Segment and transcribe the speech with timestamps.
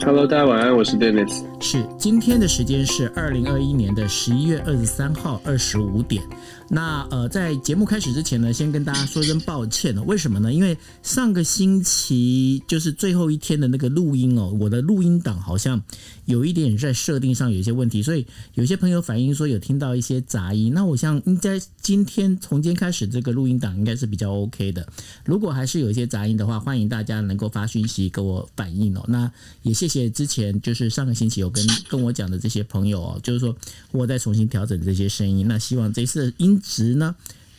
[0.00, 1.44] Hello，大家晚安，我是 Dennis。
[1.60, 6.22] 是今天的时间是二零二一年的十一月二十三号二十五点。
[6.68, 10.02] 那呃，在节目开始之前呢，先跟大家说声抱歉哦。
[10.06, 10.52] 为什么呢？
[10.52, 15.80] 因为上个星期就是最后一天的那个录音哦，我的录音档好像
[16.26, 20.72] 有一点在设定上有一些问题，所以有些朋友反映说有听到一些杂音。
[20.74, 24.86] 那我想应该今天从今天开始，这个录音档应该是比较 OK 的。
[25.24, 29.04] 如果还是有一些杂音的话，欢迎大家能够发讯息给我反映哦。
[29.06, 29.30] 那
[29.62, 33.56] 也谢谢之前就是上个星期有跟跟我讲的这些朋友哦，就是说
[33.92, 35.46] 我再重新调整这些声音。
[35.48, 37.14] 那希望这次的音质呢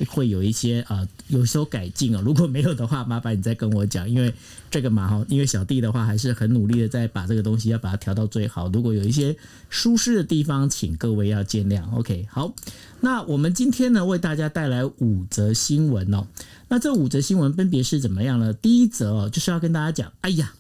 [0.10, 2.22] 会有一些呃有所改进哦。
[2.22, 4.34] 如果没有的话，麻烦你再跟我讲，因为
[4.70, 8.68] 这个嘛哈，因为小弟的话还是很努力的在把这个东西要把它调到最好。
[8.70, 9.36] 如果有一些
[9.70, 11.90] 舒适的地方，请各位要见谅。
[11.96, 12.54] OK，好，
[13.00, 16.28] 那我们今天呢为大家带来五则新闻哦。
[16.68, 18.52] 那这五则新闻分别是怎么样呢？
[18.52, 20.54] 第一则哦，就是要跟大家讲，哎呀。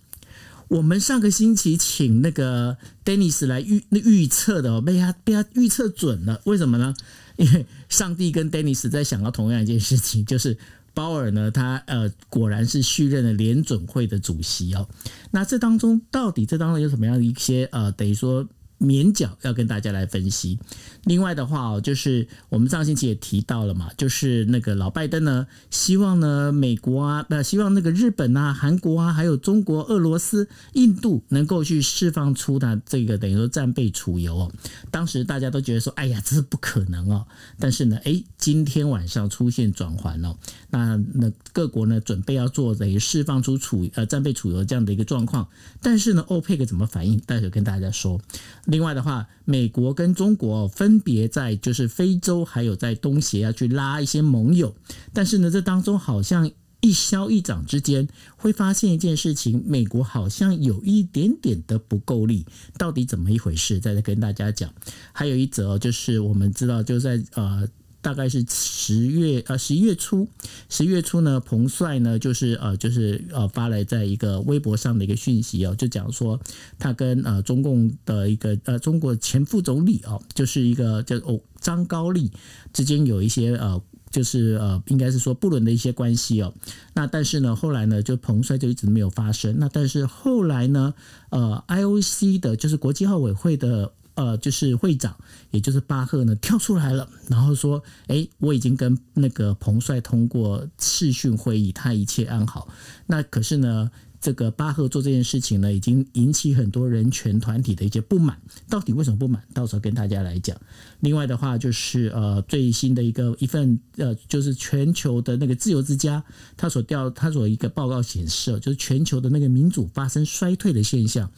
[0.67, 6.93] 我们上个星期请那个 Dennis 来预预测的哦，被他被他预测准了，为什么呢？
[7.37, 10.57] 因 为上帝跟 Dennis 在想到同样一件事情，就是
[10.93, 14.87] 鲍尔呢，他呃果然是续任了联准会的主席哦。
[15.31, 18.47] 那这当中到底这当中有什么样的一些呃，等于说？
[18.77, 20.59] 免角要跟大家来分析。
[21.05, 34.51] 另外的话哦，就是我们上星期也提到了嘛，就是那个老拜登呢，希望呢美国啊，呃，希望那个日本啊、韩国啊，还有中国、俄罗斯、印度能够去释放出它这个等于说战备储油哦。
[34.89, 37.25] 当时大家都觉得说，哎呀，这是不可能哦。
[37.59, 40.35] 但是呢，哎，今天晚上出现转环哦，
[40.75, 45.47] 那那各国呢准备要做等于释放出储呃战备储油这样的一个状况。
[45.81, 47.17] 但是呢，欧佩克怎么反应？
[47.19, 48.19] 待会跟大家说。
[48.65, 54.75] 另外的话，美国跟中国分别在就是非洲还有在东协要去拉一些盟友，
[55.13, 56.51] 但是呢，这当中好像
[56.81, 62.45] 一消一长之间会发现一件事情，美国好像有一点点的不够力，
[62.77, 63.79] 到底怎么一回事？
[63.79, 64.73] 再跟大家讲。
[65.13, 67.67] 还有一则就是我们知道就在呃。
[68.05, 70.27] 大概是十月呃十一月初，
[70.69, 76.39] 十一月初呢，彭帅呢就是呃就是呃发来在一个微博上的一个讯息哦，就讲说
[76.77, 82.31] 他跟呃中共的一个呃中国前副总理哦，就是一个叫哦张高丽
[82.71, 86.53] 之间有一些呃就是呃应该是说不伦的一些关系哦。
[86.93, 89.55] 那但是呢，后来呢，就彭帅就一直没有发生。
[89.57, 90.93] 那但是后来呢，
[91.31, 93.93] 呃，IOC 的就是国际奥委会的。
[94.15, 95.15] 呃，就是会长，
[95.51, 102.67] 也就是巴赫呢，跳出来了，然后说：“哎，我已经跟那个彭帅通过视讯会议，他一切安好。”
[103.07, 108.39] 那可是呢，这个巴赫做这件事情呢，已经引起很多人权团体的一些不满。
[108.69, 109.43] 到底为什么不满？
[109.53, 110.55] 到时候跟大家来讲。
[111.01, 116.23] 另外的话，就是呃，最新的一个一份呃，就是全球的那个自由之家，
[116.55, 121.29] 他所调他所一个报告显示，就是全球的那个民主发生衰退的现象。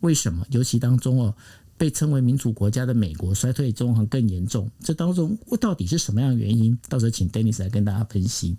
[0.00, 0.46] 为什么？
[0.50, 1.34] 尤其当中哦。
[1.76, 6.78] 被称为民主国家的美国衰退中还更严重，这当中到底是什么样的原因？
[6.88, 8.56] 到时候请 Dennis 来跟大家分析。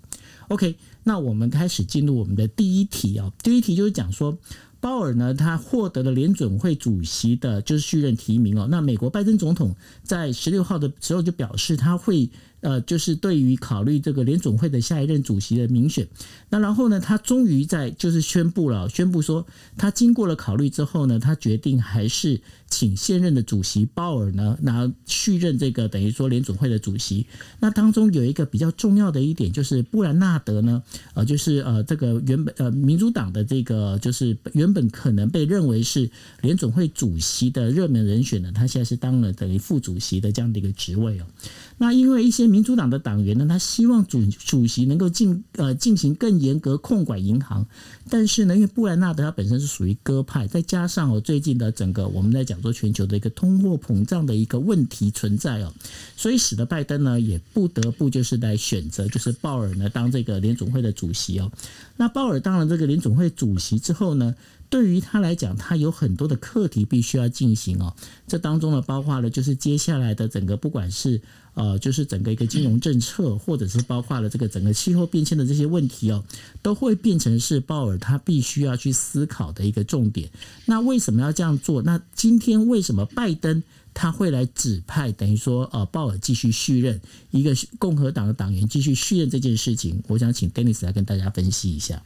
[0.48, 4.38] OK，那我们开始进入我们的第一题啊，第一题就是讲说，
[4.80, 8.66] 鲍尔呢，他获得了联准会主席的就是续任提名哦。
[8.70, 12.30] 那美国拜登总统在十六号的时候就表示，他会。
[12.60, 16.08] 呃，就是对于考虑这个联准会的下一任主席的民选，
[16.50, 19.46] 那然后呢，他终于在就是宣布了，宣布说
[19.76, 22.40] 他经过了考虑之后呢，他决定还是
[22.70, 27.26] 请现任的主席鲍尔呢，然后续任这个等于说联总会的主席。
[27.60, 30.82] 那当中有一个比较重要的一点，就是布兰纳德呢，
[31.14, 36.10] 呃，就是呃这个原本呃民主党的这个就是原本可能被认为是
[36.42, 41.26] 联总会主席的热门人选呢，他现在是当了等于副主席的这样的一个职位哦。
[41.78, 47.66] 那因为一些民主党的党员呢，他希望主主席能够进呃进行更严格控管银行，
[48.10, 55.72] 但是呢，因为布兰纳德他本身是属于鸽派，再加上哦最近的整个我们在讲说全球的一个通货膨胀的一个问题存在哦，
[56.16, 61.50] 所以使得拜登呢也不得不就是来选择就是鲍尔呢当这个联总会的主席哦。
[61.96, 64.34] 那鲍尔当了这个联总会主席之后呢？
[64.70, 67.94] 对于他来讲，他有很多的课题必须要进行哦。
[68.26, 71.20] 这当中呢，包括了就是接下来的整个，不管是
[71.54, 76.22] 呃，就是整个一个金融政策，或者是包括了这个整个气候变迁的这些问题哦，
[76.62, 80.28] 都会变成是鲍尔他必须要去思考的一个重点。
[80.66, 81.82] 那为什么要这样做？
[81.82, 83.62] 那今天为什么拜登
[83.94, 87.00] 他会来指派，等于说呃，鲍尔继续续任
[87.30, 90.02] 一个共和党的党员继续续任这件事情？
[90.08, 92.02] 我想请 Dennis 来跟大家分析一下。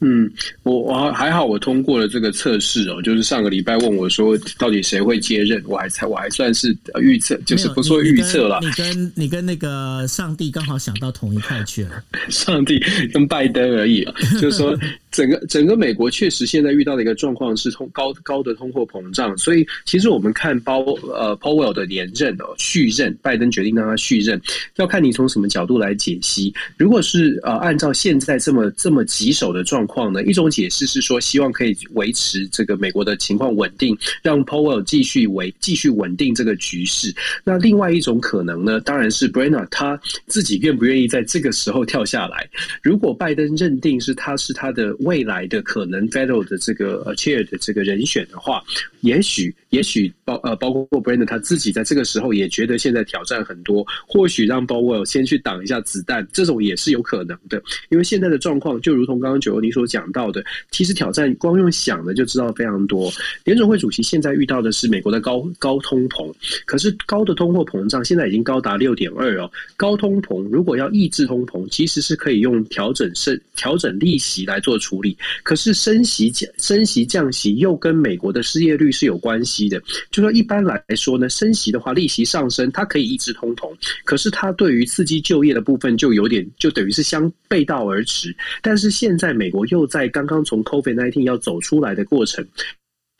[0.00, 0.30] 嗯，
[0.62, 3.00] 我我还好，我通过了这个测试哦。
[3.02, 5.62] 就是上个礼拜问我说，到底谁会接任？
[5.66, 8.60] 我还猜，我还算是预测，就是不说预测了。
[8.62, 12.02] 你跟你跟那个上帝刚好想到同一块去了。
[12.28, 12.78] 上帝
[13.12, 14.76] 跟拜登而已啊， 就是说。
[15.12, 24.38] 整个整个美国确实现在遇到的一个状况是通高高的通货膨胀，所以其实我们看包呃 Powell 的连任哦续任，拜登决定让他续任，
[24.76, 26.52] 要看你从什么角度来解析。
[26.76, 37.14] 如果是呃按照现在这么这么棘手的状况呢，一种解释是说希望可以维持这个美国的情况稳定，让 Powell 继续维继续稳定这个局势。
[37.44, 42.48] 那另外一种可能呢，当然是 Brenner 他自己愿不愿意在这个时候跳下来。
[42.82, 44.94] 如果拜登认定是他是他的。
[45.06, 48.60] 未来的可能 federal 的这个 chair 的这个人选的话，
[49.02, 57.62] 也许也许包呃包括 Brandon 他自己在这个时候也觉得现在挑战很多，或许让 b o w e l 先去挡一下子弹，这种也是有可能的。
[57.88, 63.08] 因为现在的状况就如同刚刚九欧你所讲到的，其实挑战光用想的就知道非常多。
[63.44, 66.34] 联总会主席现在遇到的是美国的高高通膨，
[66.64, 69.48] 可是高的通货膨胀现在已经高达六点二哦。
[69.76, 74.96] 高通膨如果要抑制通膨，其实是可以用调整升调整利息来做处。
[75.00, 79.78] 理，可是升息降升息降息又跟美国的失业率是有关系的。
[80.16, 83.70] 就说一般来说呢，升息的话，利息上升，它可以抑制通膨，
[84.04, 88.34] 可是它对于刺激就业的部分就有点，就等于是相背道而驰。
[88.62, 92.42] 但是现在美国又在刚刚从 COVID nineteen 要走出来的过程，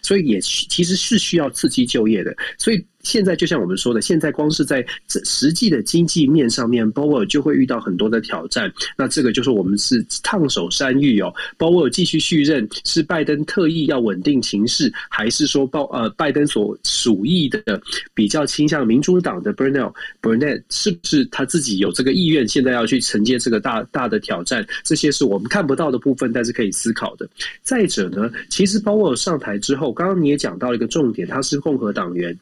[0.01, 2.83] 所以也其实是需要刺激就业的，所以。
[3.07, 8.71] 现在就像我们说的，现在光是在这实际的经济面上面，鲍威尔就会遇到很多的挑战。
[8.99, 11.33] 那这个就是我们是烫手山芋哦。
[11.57, 17.63] 鲍威尔继续续任，是拜登特意要稳定情势，还是说鲍呃拜登所属意的
[18.13, 24.67] 比较倾向民主党的 Bernal Bernard 是不是他自己有这个意愿，现在要去承接这个大大的挑战？
[24.83, 27.29] 这些是我们看不到的部分，但是可以思考的。
[27.63, 32.37] 再者呢，其实鲍威尔上台之后，刚刚你也讲到了一个重点，他是共和党员。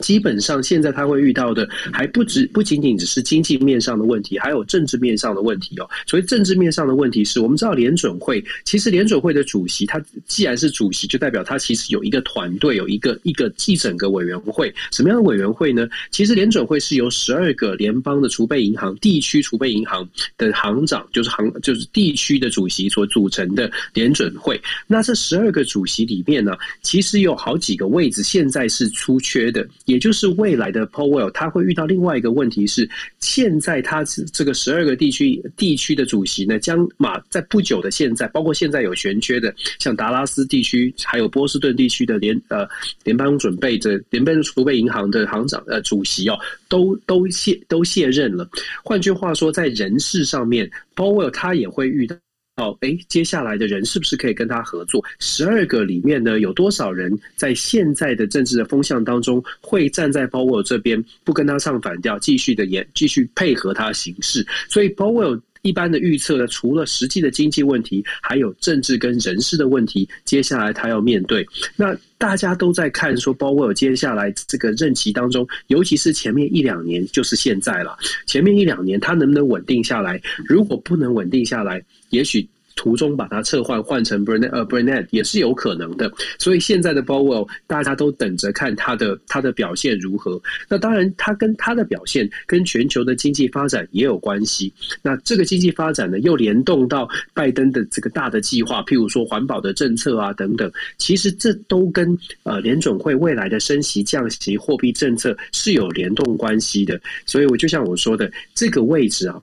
[0.00, 5.88] 基本上，现在他会遇到的还不止不仅仅只是经济面上的问题，还有政治面上的问题哦。
[6.06, 14.72] 所以政治面上的问题是我们知道联准会，其实联准会的主席他既然是主席，就代表他其实有一个团队，有一个一个一整个委员会。
[14.90, 15.88] 什么样的委员会呢？
[16.10, 24.60] 其实联准会是由十二个联邦的储备银行、地区储备银行的行长，就是行就是地区的主席所组成的联准会。
[24.86, 26.52] 那这十二个主席里面呢，
[26.82, 29.66] 其实有好几个位置现在是出缺的。
[29.84, 32.88] 也就是未来的 Powell，他会遇到另外一个问题是，
[33.18, 34.02] 现在他
[34.32, 42.66] 这个十二个地区地区的主席呢，将马在不久的现在，包括现在有悬缺的，像达拉斯地区还有波士顿地区的联呃
[43.04, 46.38] 联邦准备的联邦储备银行的行长呃主席哦，
[46.68, 48.48] 都都卸都卸任了。
[48.82, 52.16] 换句话说，在人事上面，Powell 他也会遇到。
[52.56, 55.04] 哦，哎，接下来的人是不是可以跟他合作？
[55.18, 64.46] 十二个里面呢，有多少人在现在的政治的风向当中会站在鲍威尔这边，不跟他唱反调，继续的演，继续配合他行事？
[64.68, 71.46] 所以鲍威尔一般的预测呢，除了实际的经济问题，还有政治跟人事的问题，接下来他要面对。
[71.74, 77.96] 那大家都在看说，包括接下来这个任期当中，尤其是前面一两年，就是现在了。
[78.26, 80.20] 前面一两年他能不能稳定下来？
[80.46, 82.46] 如果不能稳定下来，也许。
[82.76, 90.40] 途中把它撤换换成 Bernard 呃 Bernard 也是有可能的，所以现在的 Powell 大家都等着看他的他的表现如何。
[90.68, 94.72] 那当然，他跟他的表现跟全球的经济发展也有关系。
[95.02, 100.70] 那这个经济发展呢，又联动到拜登的这个大的计划，譬如说环保的政策啊等等。
[100.98, 107.00] 其实这都跟呃联准会未来的升息、降息、货币政策是有联动关系的。
[107.24, 109.40] 所以我就像我说的，这个位置啊。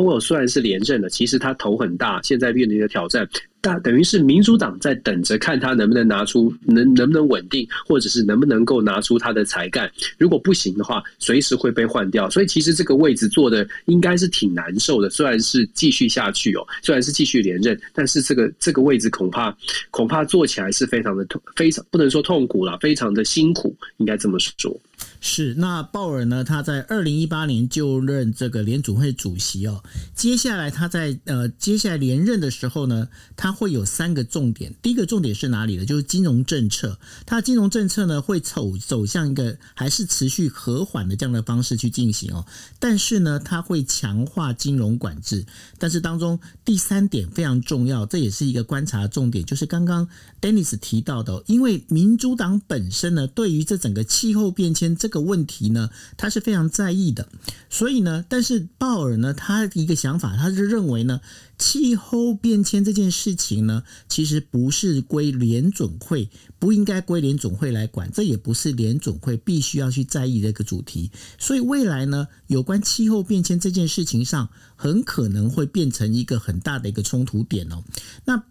[0.00, 3.28] O 虽然是连任了，其实他头很大，现在面临的挑战。
[3.60, 9.88] 大等于是民主党在等着看他能不能拿出能能不能稳定，或者是能不能够拿出他的才干。
[10.18, 12.28] 如果不行的话，随时会被换掉。
[12.28, 15.08] 所以其实这个位置做的应该是挺难受的。
[15.10, 19.56] 虽然是继续下去哦，虽然是继续连任，但是这个这个位置恐怕
[19.92, 24.76] 恐怕做起来是非常的痛，非常不能说痛苦了，非常的辛苦，应该这么说。
[25.24, 26.42] 是那鲍尔呢？
[26.42, 29.84] 他在二零一八年就任这个联储会主席哦。
[30.16, 35.86] 接下来他在呃接下来连任的时候呢，他会有三个重点，第一个重点是哪里呢？
[35.86, 36.98] 就是金融政策。
[37.24, 42.44] 他金融政策呢，会走走向一个还是持续和缓的这样的方式去进行哦。
[42.80, 45.46] 但是呢，他会强化金融管制。
[45.78, 50.08] 但是当中第三点非常重要，这也是一个观察重点，就是刚刚
[50.40, 57.28] Dennis 提到的，因为民主党本身呢，对于这整个气候变迁这个问题呢，他是非常在意的。
[57.70, 61.20] 所以呢，但是鲍尔呢，他一个想法，他是认为呢，
[61.58, 66.28] 气候变迁这件事情呢，其实不是归联准会，
[66.58, 71.10] 不应该归联准会来管，这也不是联准会必须要去在意的一个主题。
[71.38, 77.84] 所以未来呢，有关气候变迁这件事情上，很可能会变成一个很大的一个冲突点哦。
[78.24, 78.42] 那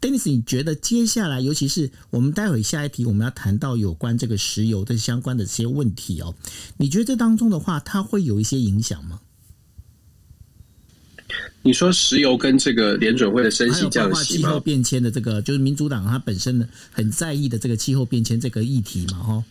[0.00, 6.34] Dennis，你觉得接下来，尤其是我们待会下一题，我们要谈到有关这个石油的相关的这些问题哦，
[6.76, 9.20] 你觉得这当中的话，它会有一些影响吗？
[11.62, 19.44] 你说石油跟这个联准会的升息降息气候变迁的这个，就是民主党它本身的很在意的这个气候变迁这个议题嘛，哈。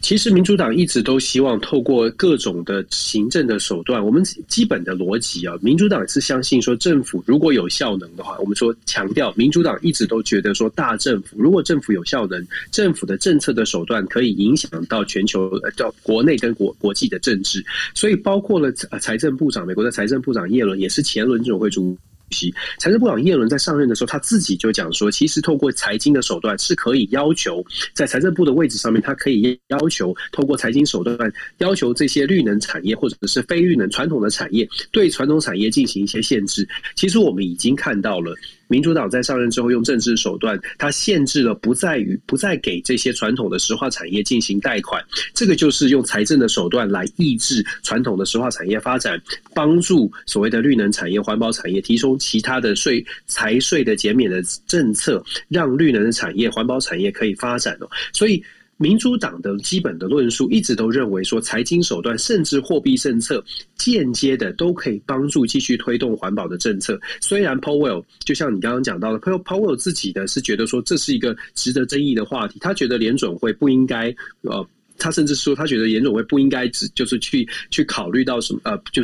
[0.00, 4.02] 其实民主党一直都希望透过各种的行政的手段。
[4.04, 17.62] 我们基本的逻辑啊，民主党是相信说，政府如果有效能的话，我们说强调，民主党一直都觉得说，大政府如果政府有效能，政府的政策的手段可以影响到全球、到国内跟国国际的政治。
[17.94, 21.98] 所以，包括了财政部长，美国的财政部长耶伦也是前轮总会主。
[22.78, 31.16] 财政部长耶伦在上任的时候，他自己就讲说，其实透过财经的手段是可以要求在财政部的位置上面，他可以要求透过财经手段
[31.58, 36.68] 要求这些绿能产业或者是非绿能传统的产业对传统产业进行一些限制。
[36.94, 38.34] 其实我们已经看到了。
[38.68, 45.02] 民主党在上任之后，用政治手段，它限制了不再与不再给这些传统的石化产业进行贷款，
[45.34, 49.20] 这个就是用财政的手段来抑制传统的石化产业发展，
[49.54, 58.42] 帮助所谓的绿能产业、环保产业提供其他的税财税的减免的政策，让绿能的产业、环保产业可以发展哦，所以。
[58.78, 63.44] 民主党的基本的论述一直都认为说，财经手段甚至货币政策
[63.76, 66.98] 间接的都可以帮助继续推动环保的政策。
[67.20, 74.64] 虽然 Powell 就像你刚刚讲到的，Powell 自己的是觉得说这是一个值得争议的话题，他觉得联准会不应该呃，
[74.96, 79.02] 他甚至说他觉得联准会不应该只就是去去考虑到什么呃就。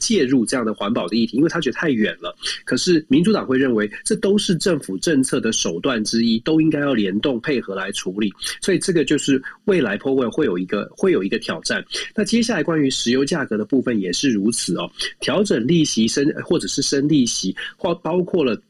[0.00, 2.34] 介入这样的环保的议题，因为他觉得太远了。
[2.64, 8.32] 可是民主党会认为，这都是政府政策的手段之一，都应该要联动配合来处理。
[8.60, 11.84] 所以这个就是未来 p o w e 会有一个会有一个挑战。
[12.14, 18.60] 那接下来关于石油价格的部分也是如此哦，调整利息升或者是升利息，或包括了。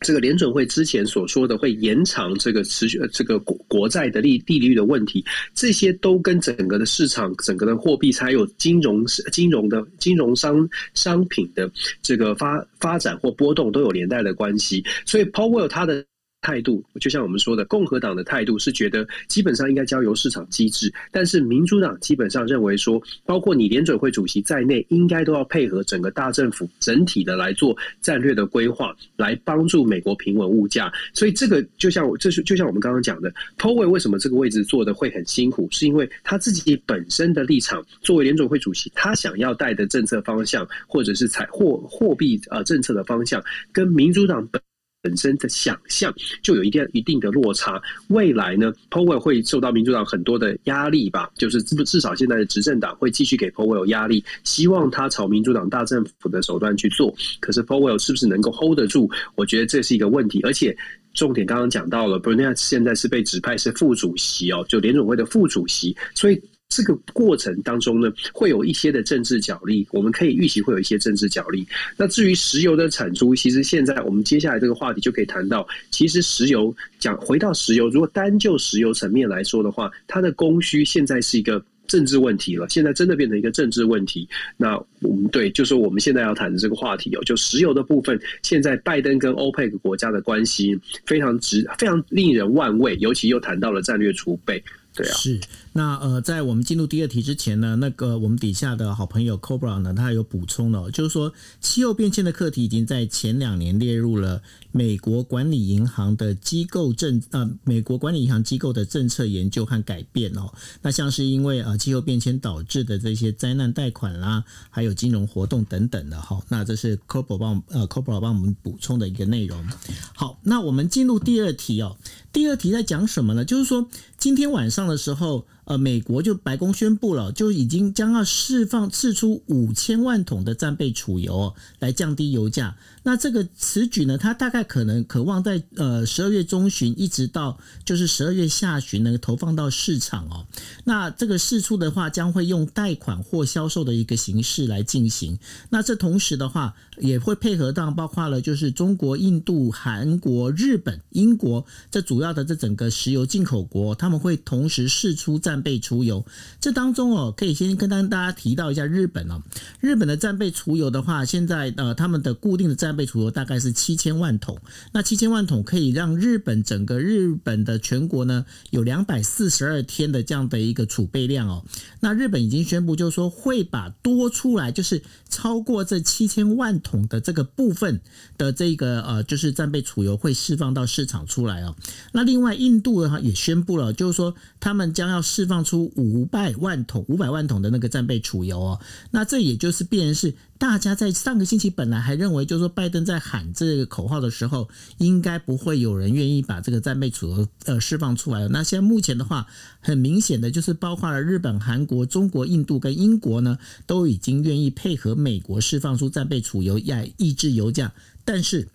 [0.00, 5.24] 这个联准会之前所说的会延长这个持续这个国国债的利利率的问题，
[5.54, 11.70] 这些都跟整个的市场、整个的货币还有金融、金融的金融商商品的
[12.02, 14.84] 这个发发展或波动都有连带的关系。
[15.06, 16.04] 所以，Powell 他的。
[16.44, 30.92] 态度就像我们说的，共和党的态度是觉得基本上应该交由市场机制，但是民主党基本上认为说，包括你联准会主席在内，应该都要配合整个大政府整体的来做战略的规划，来帮助美国平稳物价。
[31.14, 44.60] 所以这个就像这是就像我们刚刚讲的 p o w e 为什么这个位置做的会很辛苦，是因为他自己本身的立场，作为联准会主席，他想要带的政策方向，或者是财货货币呃政策的方向，跟民主党本。
[45.04, 47.78] 本身的想象就有一定一定的落差。
[48.08, 51.30] 未来呢，Powell 会受到民主党很多的压力吧？
[51.36, 57.14] 就是至至少现在的执政党会继续给 Powell 压力，希望他朝民主党大政府的手段去做。
[57.38, 59.10] 可是 Powell 是不是能够 hold 得住？
[59.34, 60.40] 我觉得这是一个问题。
[60.42, 60.74] 而且
[61.12, 66.40] 重点刚刚讲到了 b e r n a 现在是被指派是副主席哦，就联总会的副主席，所以。
[66.74, 71.64] 这个过程当中呢，会有一些的政治角力，我们可以预期会有一些政治角力。
[71.96, 84.28] 那至于石油的产出，其实现在我们接下来这个话题就可以谈到，其实石油讲回到石油，如果单就石油层面来说的话，它的供需现在是一个政治问题了，现在真的变成一个政治问题。
[84.56, 90.76] 那我们对，就是我们现在要谈的这个话题哦，就石油的部分，现在拜登跟欧佩克国家的关系
[91.06, 94.62] 非常值，非常令人万味，尤其又谈到了战略储备，
[94.94, 95.38] 对啊，是。
[95.76, 104.40] 那呃，在我们进入第二题之前呢，那个我们底下的好朋友 Cobra 呢，他有补充了，就是说气候变迁的课题已经在前两年列入了
[104.70, 110.54] 美国管理银行的机构政呃，美国管理银行机构的政策研究和改变哦。
[110.82, 116.40] 那像是因为呃气候变迁导致的这些灾难贷款啦，还有金融活动等等的哈。
[116.50, 119.66] 那这是 Cobra 帮呃 Cobra 帮我们补充的一个内容。
[120.14, 121.96] 好，那我们进入第二题哦。
[122.32, 123.44] 第二题在讲什么呢？
[123.44, 125.44] 就是说今天晚上的时候。
[125.64, 132.76] 呃，美国就白宫宣布了，就已经将要释放释出五千万桶的战备储油，来降低油价。
[133.04, 140.46] 那这个此举呢，它大概可能渴望在呃十二月中旬一直到就是十二月下旬呢投放到市场哦。
[140.84, 145.38] 那这个试出的话，将会用贷款或销售的一个形式来进行。
[145.70, 155.54] 那这同时的话，也会配合到包括了就是中国、印度、韩国、日本、英国这主要的这整个石油进口国，他们会同时试出战。
[155.54, 156.26] 战备储油。
[156.60, 159.40] 这当中哦，可以先跟大家提到一下日本哦。
[159.78, 164.58] 日本的战备储油的话，现在呃他们的固定的战备储油大概是七千万桶。
[164.92, 171.64] 那七千万桶可以让日本整个日本的全国呢有两百四十二天的这样的一个储备量哦。
[172.00, 178.00] 那日本已经宣布，就是说会把多出来，就是超过这七千万桶的这个部分
[178.38, 181.74] 的这个呃，就是战备储油会释放到市场出来哦。
[182.12, 188.80] 那另外，印度的话也宣布了，就是说他们将要释放出五百万桶、五百万桶的那个战备储油哦。
[189.10, 190.34] 那这也就是变成是。
[190.56, 198.46] 大家在上个星期本来还认为，就是说拜拜登在喊这个口号的时候，应该不会有人愿意把这个战备储油呃释放出来。
[198.48, 199.46] 那现在目前的话，
[199.80, 207.94] 很明显的就是包括了日本、韩国、中国、印度跟英国呢，都已经愿意配合美国释放出战备储油，来抑制油价。
[208.22, 208.68] 但是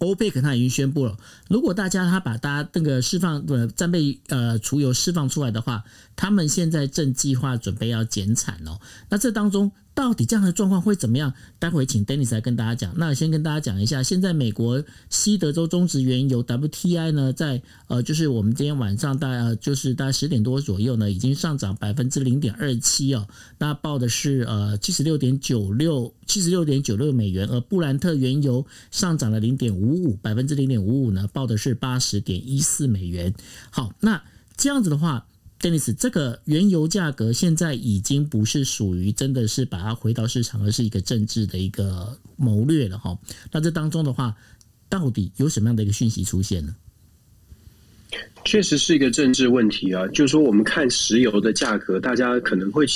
[0.00, 1.16] 欧佩克他已经宣布了，
[1.48, 5.84] 如果大家他把大家那个释放的战备呃储油释放出来的话，
[6.14, 8.78] 他们现在正计划准备要减产哦。
[9.08, 9.72] 那这当中。
[9.98, 11.34] 到底这样的状况会怎么样？
[11.58, 12.94] 待会请 Dennis 来跟大家讲。
[12.98, 23.26] 那先跟大家讲一下，现在美国西德州中值原油 WTI 呢，在呃，就是我们今天晚上大概就是大概十点多左右呢，已经上涨百分之零点二七哦。
[23.58, 33.34] 那报的是呃七十六点九六七十六点九六美元，而布兰特原油上涨了零点五五百分之零点五五呢，报的是八十点一四美元。
[33.70, 34.22] 好，那
[34.56, 35.26] 这样子的话。
[35.60, 43.18] Dennis，这个原油价格现在已经不是属于真的是把它回到市场，而是一个政治的一个谋略了哈。
[43.50, 44.36] 那这当中的话，
[44.88, 46.76] 到底有什么样的一个讯息出现呢？
[48.44, 52.86] 确实是一个政治问题啊，就是说我们看石油的价格，大家可能会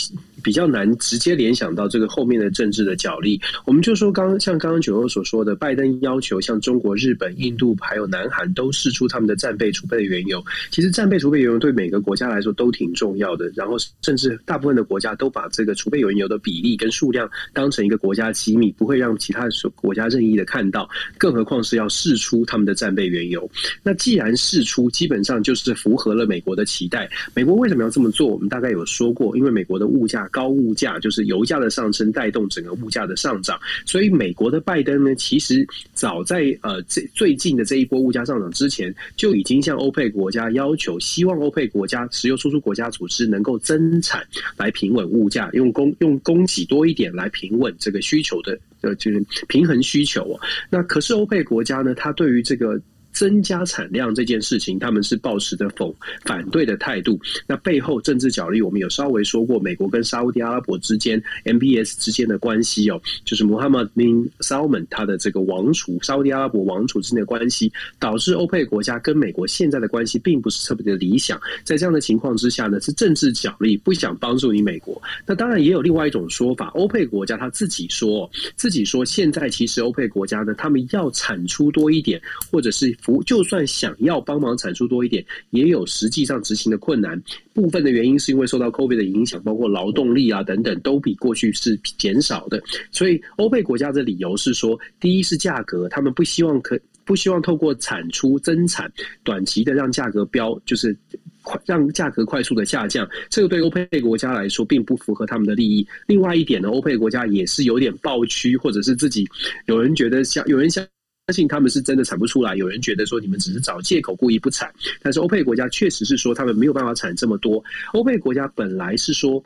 [0.43, 3.41] 比较难直接联想到这个后面的政治的角力。
[3.67, 10.43] 我们就说刚像刚刚九欧所说的，拜登要求像中国、日本、印度还有南韩都试出他们的战备储备的原油。
[10.71, 20.89] 其实战备储备原油对每个国家来说都挺重要的，然后甚至大部分的国家都把这个储备原油的比例跟数量当成一个国家机密，不会让其他的国家任意的看到。
[21.19, 23.49] 更何况是要试出他们的战备原油。
[23.83, 27.11] 那既然试出，基本上就是符合了美国的期待。
[27.35, 28.29] 美国为什么要这么做？
[28.29, 33.59] 我们大概有说过，因为美国的物价高，物价就是油价的上升带动整个物价的上涨。
[33.85, 44.27] 所以美国的拜登呢，其实早在呃这最近的这一波物价上涨之前，就已经向欧佩国家要求，希望欧佩国家石油输出国家组织能够增产
[44.57, 50.41] 来平稳物价，用供用供给多一点来平稳这个需求的呃就是平衡需求哦。
[50.71, 52.81] 那可是欧佩国家呢，它对于这个。
[53.13, 55.95] 增加产量这件事情，他们是抱持的否
[56.25, 57.21] 反对的态度。
[57.47, 71.41] 那背后政治角力，我们有稍微说过，美国跟沙地阿拉伯之间 MBS 之间的关系哦，就是 Muhammad bin Salman 他的这个王储，沙地阿拉伯王储之间的关系，导致欧佩国家跟美国现在的关系并不是特别的理想。
[71.65, 75.01] 在这样的情况之下呢，是政治角力，不想帮助你美国。
[75.27, 82.21] 那当然也有另外一种说法，欧佩国家他自己说，自己说现在其实欧佩国家呢，他们要产出多一点，
[82.51, 87.21] 或者是服就算想要帮忙产出多一点，也有实际上执行的困难。
[87.53, 92.63] 部分的原因是因为受到 COVID 的影响，包括劳动力啊等等，都比过去是减少的。
[92.91, 98.91] 所以欧佩国家的理由是说，第一是价格，他们不希望可不希望透过产出增产，
[99.23, 100.97] 短期的让价格飙，就是
[101.43, 103.07] 快让价格快速的下降。
[103.29, 105.87] 这个对欧佩国家来说并不符合他们的利益。
[106.07, 109.29] 另外一点呢，欧佩国家也是有点暴区，或者是自己
[109.67, 110.87] 有人觉得像有人相。
[111.33, 112.55] 相信他们是真的产不出来。
[112.57, 117.65] 有人觉得说你们只是找借口故意不产，但是欧佩国家确实是说他们没有办法产这么多。
[117.95, 119.43] 欧佩国家本来是说。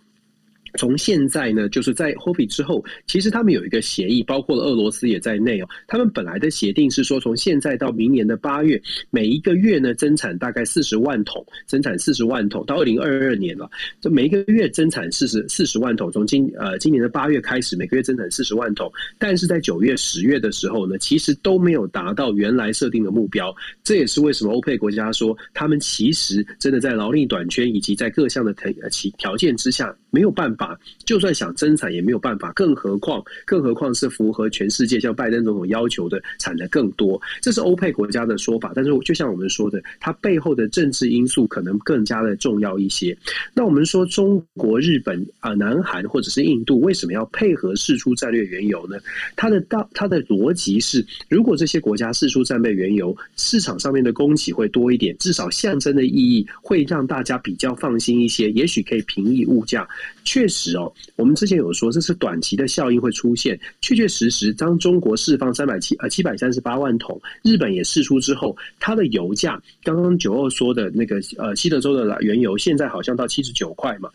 [0.77, 5.69] 从现在呢，就是在 h o p i 之后，其实他们有一个协议，包括了俄罗斯也在内哦。
[5.87, 13.69] 他们本来的协定是说，从现在到明年的八月，每一个月呢增产大概四十万桶，增产四十万桶，到二零二二年了，
[14.01, 16.11] 就每一个月增产四十四十万桶。
[16.13, 23.55] 从今呃今年的八月开始，每个月增产四十万桶，但是在九月、十月的时候呢，其实都没有达到原来设定的目标。
[23.83, 29.95] 这也是为什么欧佩国家说，他们其实真的在劳力短缺以及在各项的条其条件之下。
[30.17, 38.73] 没有办法，就算想增产也没有办法，更何况，更何况是符合全世界像拜登总统要求的产的更多，这是欧佩国家的说法。
[38.75, 43.15] 但是就像我们说的，它背后的政治因素可能更加的重要一些。
[43.53, 48.97] 那我们说中国、日本啊、南韩或者是印度为什么要配合试出战略原油呢？
[49.37, 59.87] 它的大它的逻辑是，如果这些国家试出战备原油，市场上面的供给会多一点，至少象征的意义会让大家比较放心一些，也许可以平抑物价。
[60.25, 74.11] 确实哦，我们之前有说这是短期的效应会出现，确确实实，当中国释放三百七呃七百三十八万桶，日本也释出之后，它的油价刚刚九二说的那个呃西德州的原油现在好像到七十九块嘛，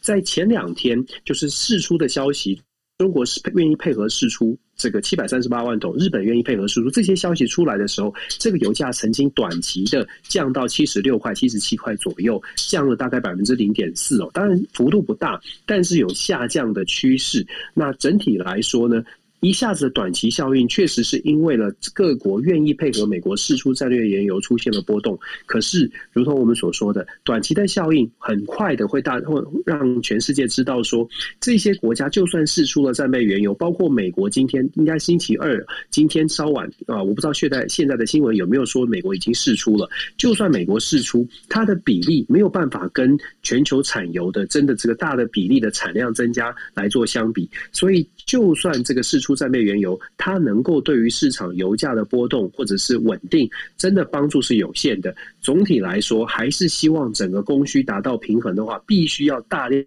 [0.00, 2.60] 在前两天就是释出的消息。
[2.98, 14.30] 中国是愿意配合试出这个七百三十八万桶，日本愿意配合释出这些消息出来的时候，这个油价曾经短期的降到七十六块、七十七块左右，降了大概百分之零点四哦。
[14.32, 17.44] 当然幅度不大，但是有下降的趋势。
[17.74, 19.02] 那整体来说呢？
[19.42, 25.18] 一下子短期效应，确实是因为了各国愿意配合美国释出战略原油出现了波动。
[25.46, 31.08] 可是，如同我们所说的，短期的效应很快的会大，会让全世界知道说，
[31.40, 39.90] 这些国家就算释出了战备原油，包括美国今天应该星期二，今天稍晚啊，我不知道现在现在的新闻有没有说美国已经释出了。
[40.16, 48.08] 就算美国释出，它的比例没有办法跟全球产油的真的这个大的比例的产量增加来做相比，所以。
[48.26, 55.14] 就算这个释出战备原油，它能够对于市场油价的波动或者是稳定，真的帮助是有限的。
[55.40, 59.84] 总体来说，还是希望整个供需达到平衡的话，必须要大量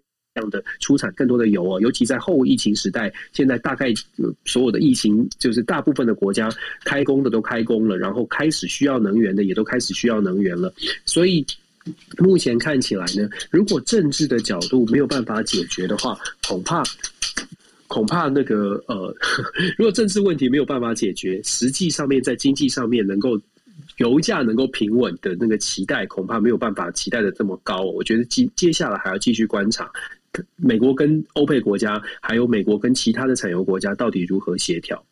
[0.50, 1.80] 的出产更多的油哦。
[1.80, 3.92] 尤其在后疫情时代，现在大概
[4.44, 6.48] 所有的疫情，就是大部分的国家
[6.84, 10.72] 开工的都开工了，然后开始需要能源的也都开始需要能源了。
[11.04, 11.44] 所以
[12.18, 16.82] 目前看起来呢，如果政治的角度没有办法解决的话，恐怕。
[17.88, 19.14] 恐怕那个呃，
[19.78, 23.40] 如果政治问题没有办法解决，实际上面在经济上面能够
[23.98, 27.82] 油价能够平稳的那个期待，恐怕没有办法期待的这么高。
[27.82, 29.90] 我觉得接接下来还要继续观察
[30.56, 35.02] 美国跟欧佩国家，还有美国跟其他的产油国家到底如何协调。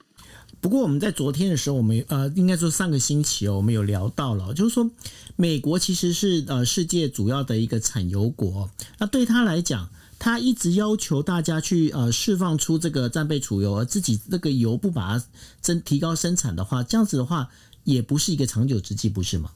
[0.61, 4.91] 不过我们在昨天的时候，我们呃，应该说上个星期哦，我们有聊到了，就是说
[5.37, 9.89] 美国其实是呃世界主要的一个产油国，那对他来讲。
[10.25, 15.25] 他一直要求大家去呃释放出这个战备储油，而自己那个油不把它
[15.61, 17.51] 增提高生产的话，这样子的话
[17.83, 19.51] 也不是一个长久之计，不是吗？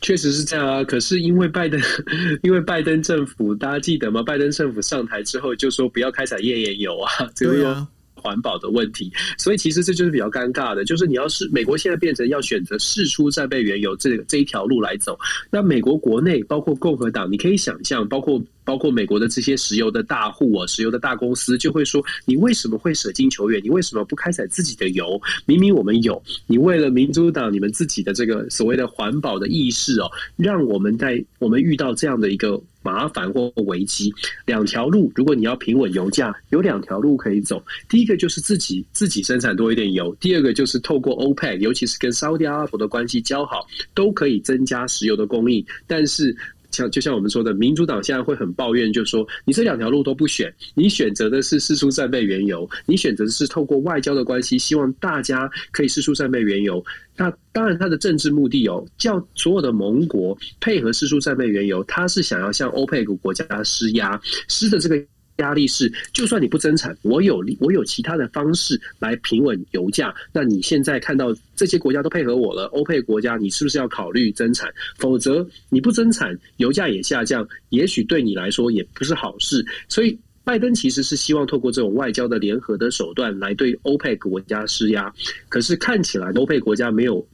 [0.00, 0.82] 确实是这样啊。
[0.82, 1.80] 可是因为拜登，
[2.42, 4.20] 因为拜登政府，大家记得吗？
[4.20, 7.86] 拜登政府上台之后就说不要开采页岩油啊，这个
[8.22, 9.12] 环保的问题。
[9.36, 15.18] 所以其实这就是比较尴尬的，就是你要是美国现在变成要选择试出战备原油这这一条路来走，
[15.50, 18.40] 那美国国内包括共和党，你可以想象，包括。
[18.64, 23.60] 包括美国的这些石油的大户啊，石油的大公司就会说：“你为什么会舍近求远？
[23.60, 25.20] 你为什么不开采自己的油？
[25.46, 34.12] 明明我们有，你为了民主党你们自己的这个所谓的环保的意识哦，让我们在我们遇到这样的一个麻烦或危机，
[34.46, 37.62] 两条路，如果你要平稳油价，有两条路可以走。
[37.88, 46.36] 第一个就是自己自己生产多一点油，第二个就是透过欧佩，尤其是跟沙特阿拉伯的关系较好，都可以增加石油的供应，但是。
[46.72, 56.84] 像就像我们说的，民主党现在会很抱怨，就说你这两条路都不选，你选择的是四出战备原油，你选择的是透过外交的关系，希望大家可以四出战备原油。
[57.16, 65.00] 那当然，他的政治目的有，叫所有的盟国配合四出战备原油，他是想要向欧佩克国家施压，施的这个。
[65.38, 70.14] 压力是，就算你不增产，我有我有其他的方式来平稳油价。
[70.32, 74.72] 那你现在看到这些国家都配合我了，欧佩国家，你是不是要考虑增产？
[74.98, 79.64] 否则你不增产，油价也下降，也许对你来说也不是好事。
[79.88, 85.12] 所以，拜登其实是希望透过这种外交的联合的手段来对欧佩克国家施压。
[85.48, 87.26] 可是看起来欧佩国家没有。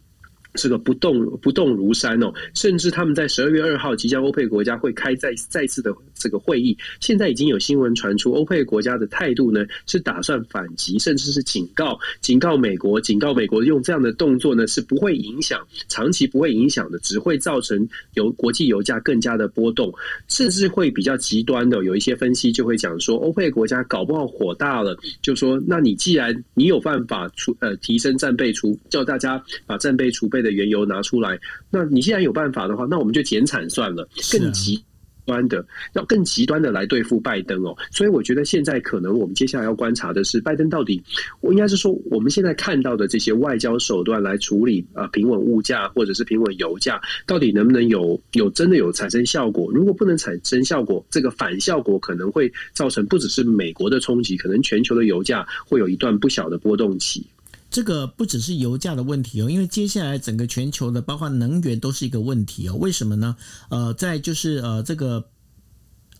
[0.58, 19.94] 这个不动不动如山哦，甚至他们在十二月二号即将欧佩国家会开再再次的这个会议，现在已经有新闻传出，欧佩国家的态度呢是打算反击，甚至是警告警告美国，警告美国用这样的动作呢是不会影响长期不会影响的，只会造成油国际油价更加的波动，
[20.26, 21.84] 甚至会比较极端的。
[21.84, 30.47] 有一些分析就会讲说，欧佩国家搞不好火大了，就说那你既然你有办法储呃提升战备储，叫大家把战备储备的。
[30.50, 31.38] 原油拿出来，
[31.70, 34.08] 那你既然有办法的话，那我们就减产算了。
[34.32, 34.82] 更极
[35.26, 37.76] 端的，要更极端的来对付拜登哦。
[37.90, 41.02] 所以我觉得现在可能我们接下来要观察的是，拜登到底，
[41.42, 49.70] 我应该是说，我们现在看到的这些外交手段来处理啊，平稳物价或者是平稳油价，到底能不能有有真的有产生效果？
[49.70, 57.26] 如果不能产生效果，这个反效果可能会造成不只是美国的冲击，可能全球的油价会有一段不小的波动期。
[57.70, 62.74] 这个不只是油价的问题哦，因为接下来整个全球的包括能源都是一个问题哦。
[62.74, 63.36] 为什么呢？
[63.70, 65.28] 呃，在就是呃这个。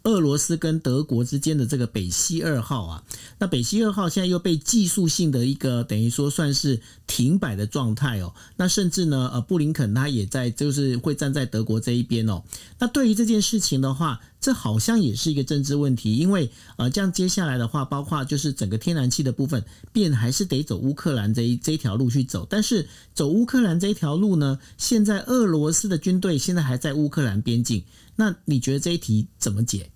[0.04, 3.04] 俄罗斯跟德国之间的这个北溪二号啊，
[3.40, 8.32] 那北溪二号现在又被技术性的一个等于说算是停摆的状态哦。
[8.56, 12.42] 那甚至呢，呃，布林肯他也在就是会站在德国这一边哦。
[12.78, 22.46] 那对于这件事情的话，这好像也是一个政治问题，因为呃，这样接下来的话，包括就是整个天然气的部分，变还是得走乌克兰这一这一条路去走。
[22.48, 27.83] 但是走乌克兰这一条路呢，现在俄罗斯的军队现在还在乌克兰边境，
[28.16, 29.90] 那你觉得这一题怎么解？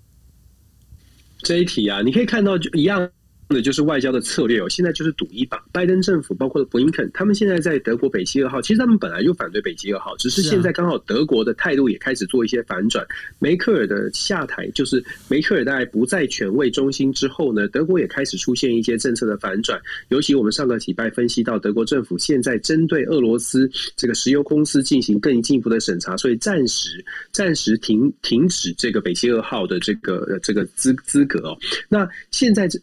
[1.39, 3.11] 这一题啊，你可以看到就一样。
[3.53, 5.63] 的就是外交的策略哦，现在就是赌一把。
[5.73, 13.07] 拜登政府包括布林肯，他们现在在德国北溪二号，其实他们本来就反对北溪二号，只是现在刚好德国的态度也开始做一些反转。
[13.39, 19.81] 梅克尔的下台，就是梅克尔大概不在权位中心之后呢，德国也开始出现一些政策的反转。
[20.09, 31.57] 尤其我们上个礼拜分析到，德国政府现在针对俄罗斯这个石油公司进行更进一步的审查，所以暂时暂时停停止这个北溪二号的这个这个资资格哦。
[31.89, 32.79] 那现在这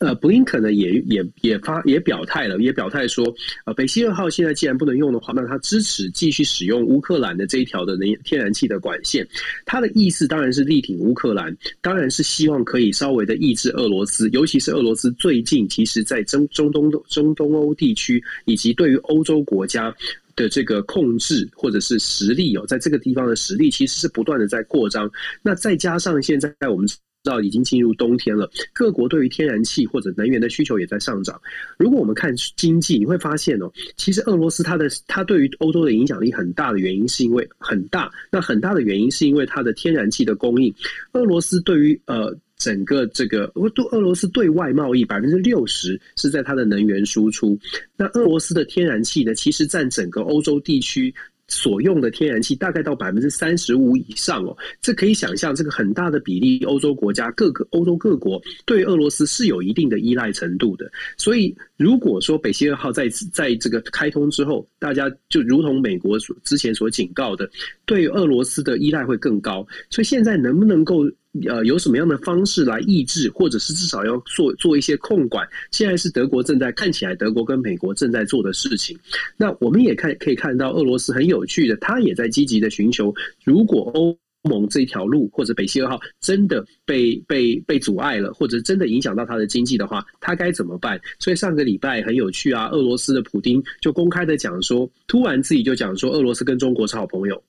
[0.00, 3.22] 呃，布林肯呢也也也发也表态了，也表态说，
[3.66, 9.28] 呃，北溪二号现在既然不能用的话，那他支持继续使用乌克兰的这一条的能天然气的管线。
[9.66, 19.94] 他的意思当然是力挺乌克兰，当然是希望可以稍微的抑制俄罗斯，尤其是俄罗斯最近其实在中中东中东欧地区以及对于欧洲国家
[20.34, 25.10] 的这个控制或者是实力哦，在这个地方的实力其实是不断的在扩张。
[25.42, 26.88] 那再加上现在我们。
[27.22, 31.40] 到已经进入冬天了，各国对于天然气或者能源的需求也在上涨。
[31.78, 40.74] 如果我们看经济，你会发现哦，其实俄罗斯它的它对于欧洲的影响力很大的原因是因为很大，那很大的原因是因为它的天然气的供应。
[41.12, 47.58] 俄罗斯对于呃整个这个俄俄罗斯对外贸易百分之六十是在它的能源输出，
[47.96, 51.14] 那俄罗斯的天然气呢，其实占整个欧洲地区。
[51.50, 60.90] 所用的天然气大概到百分之三十五以上哦，这可以想象这个很大的比例，欧洲国家各个欧洲各国对俄罗斯是有一定的依赖程度的。
[61.18, 67.50] 所以如果说北溪二号在在这个开通之后，大家就如同美国所之前所警告的，
[67.84, 69.66] 对俄罗斯的依赖会更高。
[69.90, 71.04] 所以现在能不能够？
[71.48, 75.48] 呃，有什么样的方式来抑制，或者是至少要做做一些控管？
[75.70, 78.98] 现在是德国正在看起来，德国跟美国正在做的事情。
[79.36, 83.14] 那我们也看可以看到，俄罗斯很有趣的，他也在积极的寻求，
[83.44, 91.00] 如果欧盟这条路或者北溪二号真的被被被阻碍了，或者真的影响到他的经济的话，他该怎么办？
[91.20, 97.40] 所以上个礼拜很有趣啊，俄罗斯的普丁就公开的讲说，突然自己就讲说，俄罗斯跟中国是好朋友。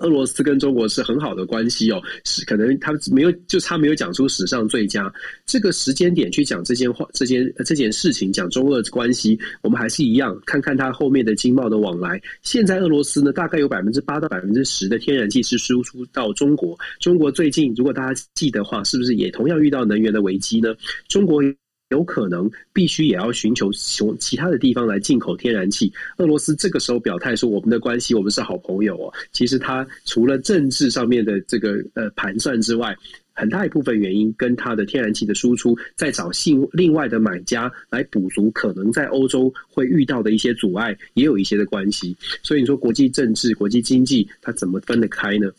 [0.00, 5.10] 俄罗斯跟中国是很好的关系哦，是可能他没有，就他没有讲出史上最佳
[5.46, 12.20] 这个时间点去讲这件话，这件这件事情讲中俄关系，我们还是一样看看他后面的经贸的往来。
[12.42, 16.76] 现在俄罗斯呢，大概有百分之八到百分之十的天然气是输出到中国。
[16.98, 20.74] 中国最近如果大家记得话，是不是也同样遇到能源的危机呢？
[21.08, 21.40] 中国。
[21.90, 25.92] 有可能必须也要寻求从其他的地方来进口天然气。
[26.18, 29.12] 俄罗斯这个时候表态说，我们的关系我们是好朋友哦。
[29.32, 32.96] 其实他除了政治上面的这个呃盘算之外，
[33.32, 42.16] 很大一部分原因跟他的天然气的输出在找另另外的买家来补足可能在欧洲会遇到的一些阻碍，也有一些的关系。
[42.42, 45.50] 所以你说国际政治、国际经济，它怎么分得开呢？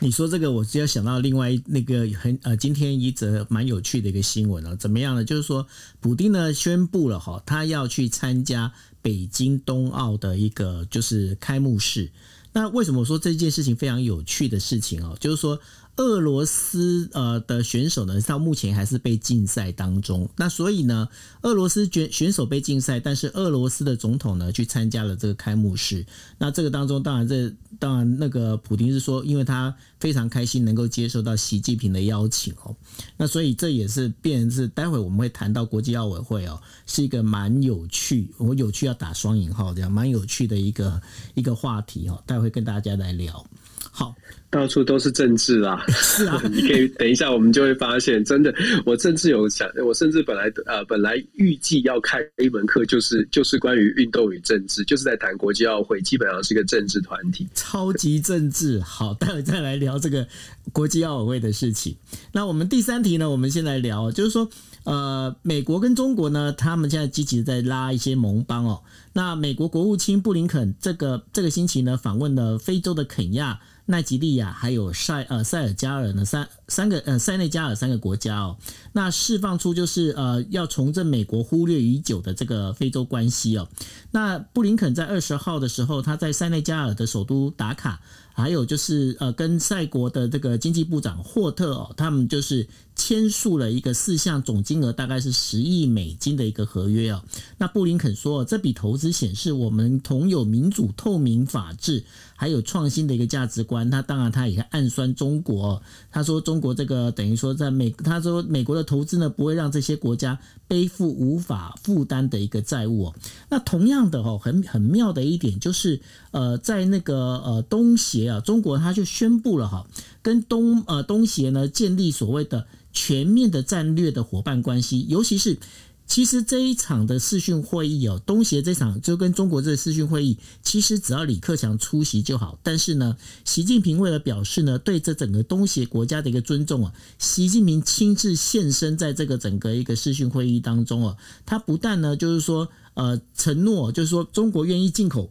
[0.00, 5.24] 你说这个，我就要想到另外那个很呃，今天一则蛮有趣的一个新闻啊，怎么样呢？
[5.24, 5.66] 就是说，
[6.00, 12.10] 普丁呢宣布了哈，他要去参加北京冬奥的一个就是开幕式。
[12.52, 15.16] 那为什么我说这件事情非常有趣的事情哦？
[15.20, 15.60] 就是说。
[16.00, 20.26] 俄罗斯呃的选手呢，到目前还是被禁赛当中。
[20.34, 21.06] 那所以呢，
[21.42, 26.06] 俄罗斯选选手被禁赛，但是俄罗斯的总统呢去参加了这个开幕式。
[26.38, 32.74] 那这个当中，当然这当然那个普京是说，因为他非常开心能够接受到习近平的邀请哦。
[33.18, 41.02] 那所以这也是变是待会我们会谈到国际奥委会哦，是一个蛮有趣，我有趣要打双引号这样蛮有趣的一个
[41.34, 43.44] 一个话题哦，待会跟大家来聊。
[43.90, 44.14] 好。
[44.52, 48.52] 到处都是政治啦，是啊， 你可以等一下，我们就会发现，真的，
[48.84, 58.80] 我甚至有想，我甚至本来呃本来预计要开一门课，就是就是关于运动与政治，就是在谈国际奥会，基本上是一个政治团体，超级政治。
[58.80, 60.26] 好，待会再来聊这个
[60.72, 61.94] 国际奥委会的事情。
[62.32, 64.50] 那我们第三题呢，我们先来聊，就是说，
[64.82, 68.82] 呃，美国跟中国呢，他们现在积极在拉一些盟邦哦。
[69.12, 73.60] 那美国国务卿布林肯这个这个星期呢，访问了非洲的肯亚。
[73.90, 78.56] 奈及利亚还有塞呃塞尔加尔呢三三个呃塞内加尔三个国家哦，
[78.92, 83.68] 那释放出就是呃要重振美国忽略已久的这个非洲关系哦。
[84.12, 88.00] 那布林肯在二十号的时候，他在塞内加尔的首都打卡。
[88.32, 92.66] 还有就是呃，跟赛国的这个经济部长霍特哦，他们就是
[93.00, 97.22] 签署了一个四项总金额大概是十亿美金的一个合约哦。
[97.56, 102.04] 那布林肯说，这笔投资显示我们同有民主、透明、法治。
[102.40, 105.82] 还有创新的一个价值观，他当然他也暗酸中国。
[106.10, 113.14] 他说中国这个等于说在美，他说美国的投资呢不会让这些国家背负无法负担的一个债务哦。
[113.50, 119.86] 那同样的哦，很很妙的一点就是，呃，在那个呃东协啊，中国他就宣布了哈，
[120.22, 125.58] 跟东呃东协呢建立所谓的全面的战略的伙伴关系，尤其是。
[126.06, 132.58] 其实这一场的视讯会议哦，东协这场就跟中国这个视讯会议，其实只要李克强出席就好。
[132.64, 145.30] 但是呢，习近平为了表示呢对这整个东协国家的一个尊重啊，习近平亲自现身在这个整个一个视讯会议当中哦，他不但呢就是说呃承诺，就是说中国愿意进口。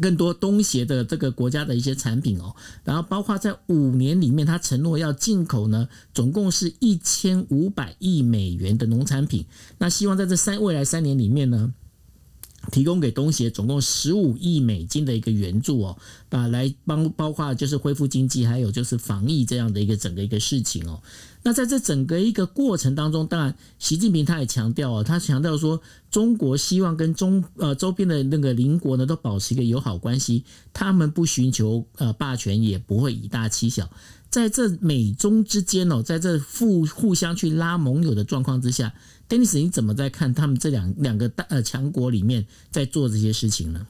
[0.00, 2.54] 更多东协的这个国家的一些产品哦，
[2.84, 9.46] 然后包括在五年里面，他承诺要进口呢，总共是一千五百亿美元的农产品。
[9.78, 11.72] 那希望在这三未来三年里面呢，
[12.70, 15.96] 提供给东协总共十五亿美金的一个援助哦，
[16.30, 21.00] 啊，来帮包括就是恢复经济，还有就是防疫这样的一个整个一个事情哦。
[21.42, 33.90] 那在这整个一个过程当中，当然，习近平他也强调啊，他强调说，中国希望跟中呃周边的那个邻国呢都保持一个友好关系，他们不寻求呃霸权，也不会以大欺小。
[34.34, 38.92] 在这美中之间哦，在这互互相去拉盟友的状况之下
[39.28, 43.86] ，Denis，你怎么在看他们这两两个大呃强国里面在做这些事情呢？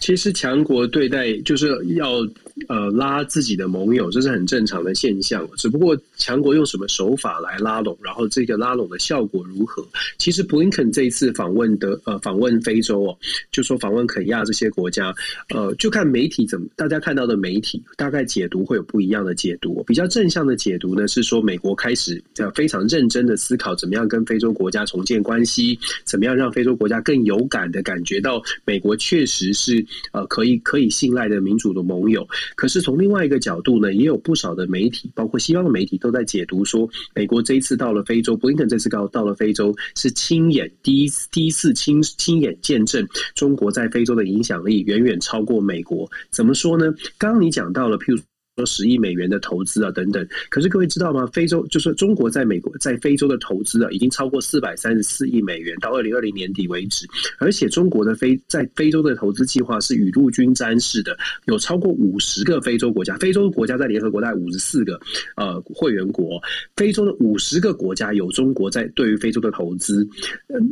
[0.00, 2.24] 其实强国对待就是要
[2.68, 5.48] 呃拉自己的盟友，这是很正常的现象。
[5.56, 9.86] 只不过强国用什么手法来拉拢，然后这个拉拢的效果如何？
[10.18, 13.18] 其实布林肯这一次访问的呃访问非洲哦，
[13.50, 15.14] 就说访问肯亚这些国家，
[15.50, 19.82] 呃，就看媒体怎么大家看到的媒体大概解读会有不一样的解读。
[19.86, 29.52] 比较正向的解读呢，是说美国开始要非常认真的思考怎么样跟非洲国家重建关系，怎么样让非洲国家更有感的感觉到美国确实。
[29.56, 46.08] 是呃可以可以信赖的民主的盟友，可是从另外一个角度呢，也有不少的媒体，包括西方的媒体，都在解读说，美国这一次到了非洲，布林肯这次到到了非洲，是亲眼第一第一次亲亲眼见证中国在非洲的影响力远远超过美国。
[46.30, 46.94] 怎么说呢？
[47.18, 48.20] 刚刚你讲到了，譬如。
[48.56, 50.26] 说十亿美元的投资啊，等等。
[50.48, 51.26] 可是各位知道吗？
[51.32, 57.06] 非洲就是中国在美国在非洲的投资啊，已经超过四百三十四亿美元，到二零二零年底为止。
[57.38, 64.98] 而且中国的非在非洲的投资计划是雨露均沾式的，有超过五十个非洲国家，非洲国家在联合国大概五十四个
[65.36, 66.40] 呃会员国，
[66.76, 70.06] 非洲的五十个国家有中国在对于非洲的投资，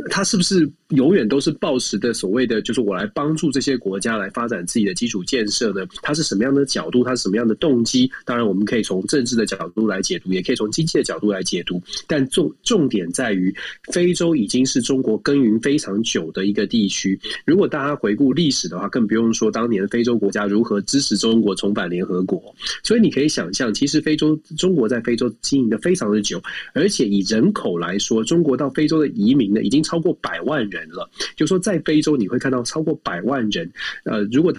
[0.09, 5.87] 它是不是永远都是抱持的所谓的就是我来帮助这些国家来发展自己的基础建设呢？
[6.03, 7.03] 它是什么样的角度？
[7.03, 7.55] 它是什么样的？
[7.55, 11.81] 动机当然，我们可以从政治的角度来解读，也可以从经济的角度来解读。
[12.07, 13.55] 但重重点在于，
[13.93, 17.19] 非洲已经是中国耕耘非常久的一个地区。
[17.47, 22.43] 如果大家回顾历史的话，更不用说当年非洲国家如何支持中国重返联合国。
[22.83, 26.43] 所以你可以想象，其实非洲中国在非洲经营的非常的久，
[26.75, 31.09] 而且以人口来说，中国到非洲的移民呢，已经超过百万人了。
[31.37, 33.71] 就说在非洲，你会看到超过百万人。
[34.05, 34.53] 呃，如果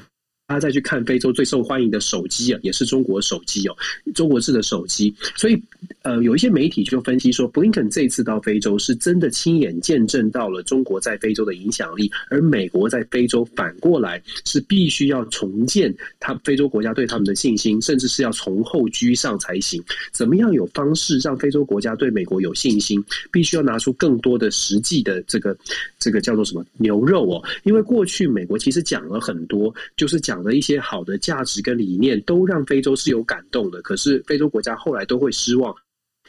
[0.47, 3.75] 他再去看非洲最受欢迎的手机啊，也是中国手机哦，
[4.13, 5.13] 中国制的手机。
[5.35, 5.59] 所以，
[6.03, 19.83] 呃，有一些媒体就分析说，布林肯这次到非洲是真的亲眼见证到了中国在非洲的影响力，而美国在非洲反过来是必须要重建他非洲国家对他们的信心，甚至是要从后居上才行。
[20.11, 23.03] 怎么样有方式让非洲国家对美国有信心？
[23.31, 25.57] 必须要拿出更多的实际的这个
[25.97, 27.43] 这个叫做什么牛肉哦？
[27.63, 30.34] 因为过去美国其实讲了很多，就是讲。
[30.35, 33.81] 讲的一些好的价值跟理念，都让非洲是有感动的。
[33.81, 35.73] 可是非洲国家后来都会失望，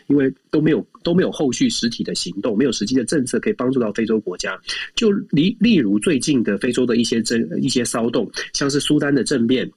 [0.06, 4.56] 因为都没有都没有后续实体的行动，没有实际的政策可以帮助到非洲国家。
[4.94, 9.68] 就例例如最近的非洲的一些争一些骚动，像是苏丹的政变。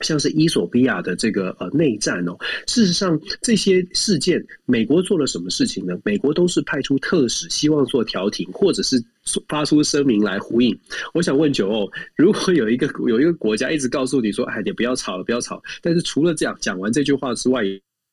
[0.00, 5.94] 像是伊索比亚的这个呃内战哦，事实上这些事件，美国做了什么事情呢？
[6.04, 9.02] 美国都是派出特使，希望做调停，或者是
[9.48, 10.76] 发出声明来呼应。
[11.14, 17.62] 我想问九欧，如果有一个有一个国家一直告诉你说，哎，你不要吵了，不要吵，但是除了这样讲完这句话之外，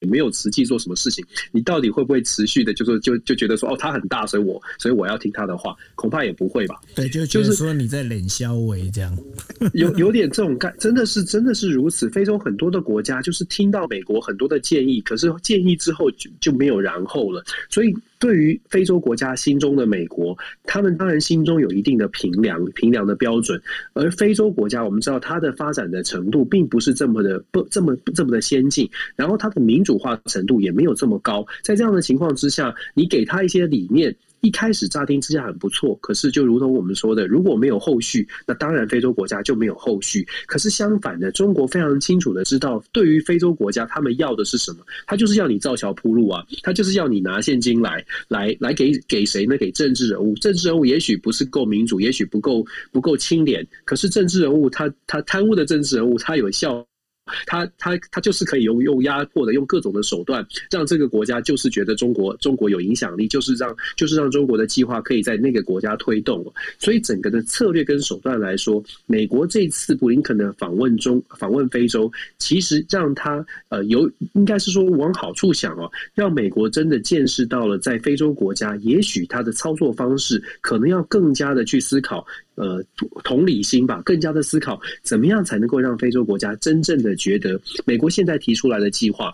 [0.08, 6.80] 没有实际做什么事情，你到底会不会持续的，就说就就觉得说哦，他很大，所以我所以我要听他的话，恐怕也不会吧？
[6.96, 9.18] 对，就就是说你在冷消维这样，
[9.74, 12.10] 有有点这种感，真的是真的是如此。
[12.10, 17.94] 非洲很多的国家就是听到美国很多的建议，可是建议之后就就没有然后了，所以。
[18.22, 23.60] 对于非洲国家心中的美国，他们当然心中有一定的评量评量的标准。
[23.94, 31.44] 而非洲国家，我们知道它的发展的程度并不是这么的不这么这么的先进，然后它的民主化程度也没有这么高。
[31.64, 34.16] 在这样的情况之下，你给他一些理念。
[34.42, 40.28] 一开始乍听之下很不错，可是就如同我们说的，如果没有后续，那当然非洲国家就没有后续。
[40.48, 44.80] 可是相反的，中国非常清楚的知道，对于非洲国家，他们要的是什么？
[45.06, 49.58] 他就是要你造桥铺路啊，他就是要你拿现金来，来来给给谁呢？
[49.58, 50.34] 给政治人物。
[50.36, 56.86] 政治人物也许不是够民主，也许不够不够清廉，可是政治人物他他贪污的政治人物，他有效。
[57.46, 66.42] 他他他就是可以用用压迫的，用各种的手段，让这个国家就是觉得中国中国有影响力，就是让就是让中国的计划可以在那个国家推动。
[66.80, 82.26] 所以整个的策略跟手段来说，美国这次布林肯的访问中访问非洲，其实让他呃有应该是说往好处想哦，让美国真的见识到了在非洲国家，也许他的操作方式可能要更加的去思考。
[82.56, 82.84] 呃，
[83.24, 89.34] 同理心吧，更加的思考怎么样才能够让非洲国家真正的觉得美国现在提出来的计划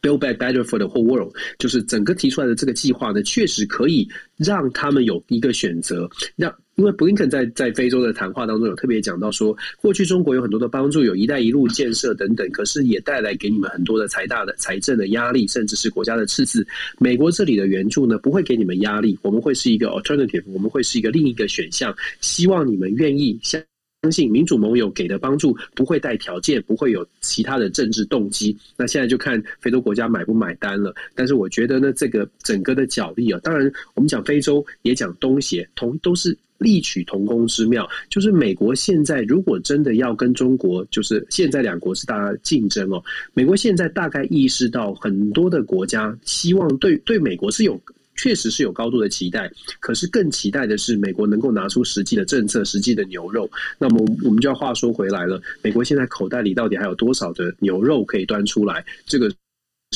[0.00, 6.54] ，Build Back Better for the Whole World，就是整个提出来的这个计划呢，确实可以让他们有一个选择，让。
[6.76, 16.66] 因为布林肯在在非洲的谈话当中有特别讲到说，过去中国有很多的帮助，有一带一路建设等等，可是也带来给你们很多的财大的财政的压力，甚至是国家的赤字。
[16.98, 23.62] 美国这里的援助呢，不会给你们压力，我们会是一个 alternative，我们会是一个另一个选项，希望你们愿意相
[24.00, 28.56] 相信民主盟友给的帮助不会带条件，不会有其他的政治动机。
[28.78, 30.94] 那现在就看非洲国家买不买单了。
[31.14, 36.34] 但是我觉得呢，这个整个的角力啊，当然我们讲非洲，也讲东协，同都是。
[36.64, 43.02] 异曲同工之妙，就是美国现在如果真的要跟中国，就是现在两国是大家竞争哦。
[43.34, 47.80] 美国现在大概意识到很多的国家希望对对美国是有
[48.14, 49.50] 确实是有高度的期待，
[49.80, 53.50] 可是更期待的是美国能够拿出实际的政策、实际的牛肉。
[53.78, 58.84] 那么我们就要话说回来了，美国现在口袋里到底还有多少的牛肉可以端出来？
[59.06, 59.32] 这个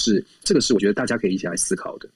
[0.00, 2.08] 是这个是我觉得大家可以一起来思考的。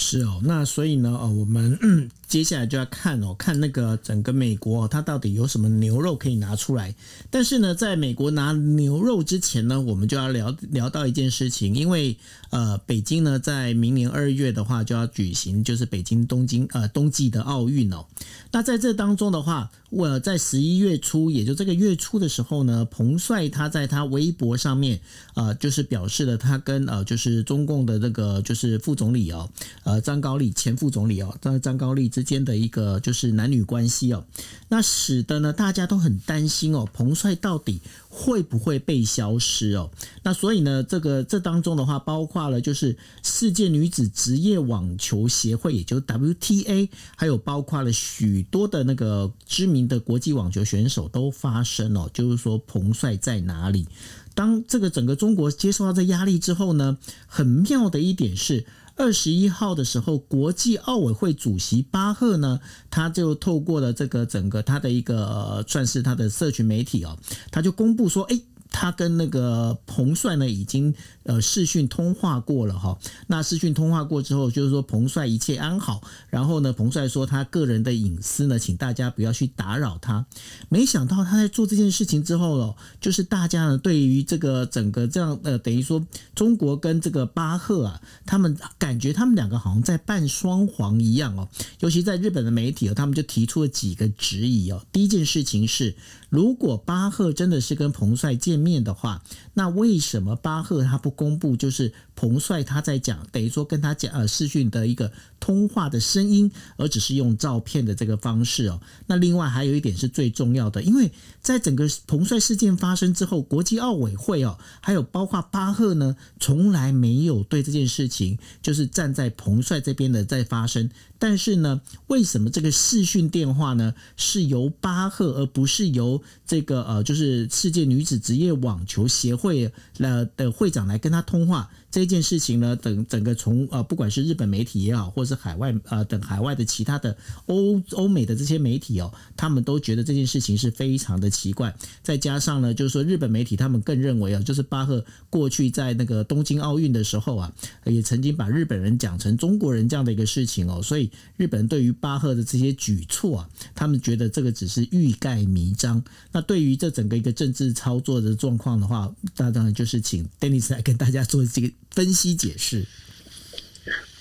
[0.00, 1.78] 是哦，那所以呢，哦，我们
[2.26, 6.94] 接下来就要看哦，看那个整个美国，它到底有什么牛肉可以拿出来。
[7.28, 12.16] 但是呢，在美国拿牛肉之前呢，我们就要聊聊到一件事情，因为
[12.48, 18.06] 呃，北京呢，在明年二月的话就要举行，就是北京东京呃冬季的奥运哦。
[18.52, 25.00] 那在这当中的话，我在十一月初，也就这个月初的时候呢，彭帅他在他微博上面
[25.34, 29.50] 啊，就是表示了他跟呃，就是中共的这个就是副总理哦。
[29.90, 34.24] 呃张高丽前副总理哦，张张高丽之间的一个就是男女关系哦，
[34.68, 39.90] 那使得呢大家都很担心哦，彭帅到底会不会被消失哦？
[40.22, 53.88] 那所以呢，这个这当中的话，包括了就是世界女子职业网球协会，也就是 WTA，还有包括了许多的那个知名的国际网球选手都发声哦，就是说彭帅在哪里？
[54.32, 58.64] 当这个整个中国接受到这压力之后呢，很妙的一点是。
[59.00, 67.16] 二十一号的时候，国际奥委会主席巴赫呢，他就透过了这个整个他的一个算是他的社群媒体啊，
[67.50, 68.40] 他就公布说，哎。
[68.72, 70.94] 他跟那个彭帅呢，已经
[71.30, 72.98] 呃视讯通话过了哈。
[73.28, 76.02] 那视讯通话过之后，就是说彭帅一切安好。
[76.28, 80.26] 然后呢，彭帅说他个人的隐私呢，请大家不要去打扰他。
[80.68, 86.04] 没想到他在做这件事情之后哦，就是大家呢对于这个整个这样呃，等于说
[86.34, 91.48] 中国跟这个巴赫啊，他们感觉他们两个好像在扮双簧一样哦。
[91.78, 94.84] 尤其在日本的媒体哦，他们就提出了几个质疑哦。
[94.90, 95.94] 第一件事情是。
[96.30, 99.24] 如果巴赫真的是跟彭帅见面的话，
[99.54, 101.54] 那为什么巴赫他不公布？
[101.54, 105.10] 就是彭帅他在讲，等于说跟他讲呃视讯的一个
[105.40, 108.78] 通话的声音，而只是用照片的这个方式哦。
[109.06, 111.10] 那另外还有一点是最重要的，因为
[111.40, 120.90] 在整个彭帅事件发生之后，国际奥委会哦，还有包括巴赫呢，从来没有对这件事情就是站在彭帅这边的在发生。
[121.18, 131.70] 但是呢，为什么这个视讯电话呢是由巴赫而不是由这个呃，就是世界女子职业网球协会呃的会长来跟他通话？
[131.90, 137.16] 这件事情呢，等整个从呃，不管是日本媒体也好，或是海外呃等海外的其他的
[137.46, 141.74] 欧欧美的这些媒体哦，他们都觉得这件事情是非常的奇怪。
[142.02, 147.52] 再加上呢，就是说日本媒体他们更认为啊，就是巴赫过去在那个东京奥运的时候啊，
[147.84, 156.00] 也曾经把日本人讲成中国人这样的一个事情哦，所以日本对于巴赫的这些举措啊，他们觉得这个只是欲盖弥彰。
[156.30, 161.68] 那对于这整个一个政治操作的状况的话，那当然就是请 Dennis 来跟大家做这个。
[161.90, 162.84] 分析解释，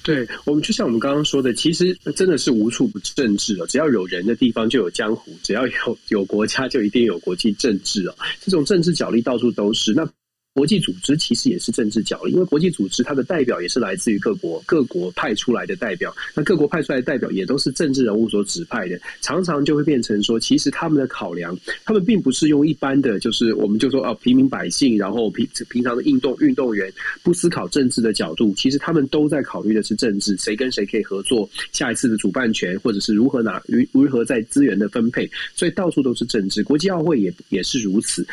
[0.04, 3.68] 对我们就像我们刚刚说的，其实真的是无处不政治哦。
[3.68, 8.16] 只要有人的地方就有江湖，只要有有国家就一定有国际政治哦。
[8.42, 9.94] 这种政治角力到处都是。
[9.94, 10.10] 那
[10.54, 26.92] 国际组织其实也是政治角力，因为国际组织它的代表也是来自于各国各国派出来的代表，那各国派出来的代表也都是政治人物所指派的，常常就会变成说，其实他们的考量，他们并不是用一般的，就是我们就说哦，平民百姓，然后平平常的运动运动员
[27.24, 38.28] 不思考政治的角度，其实他们都在考虑的是政治，谁跟谁可以合作，下一次的主办权，或者是如何拿如如何在资源的分配，所以到处都是政治，国际奥会也也是如此。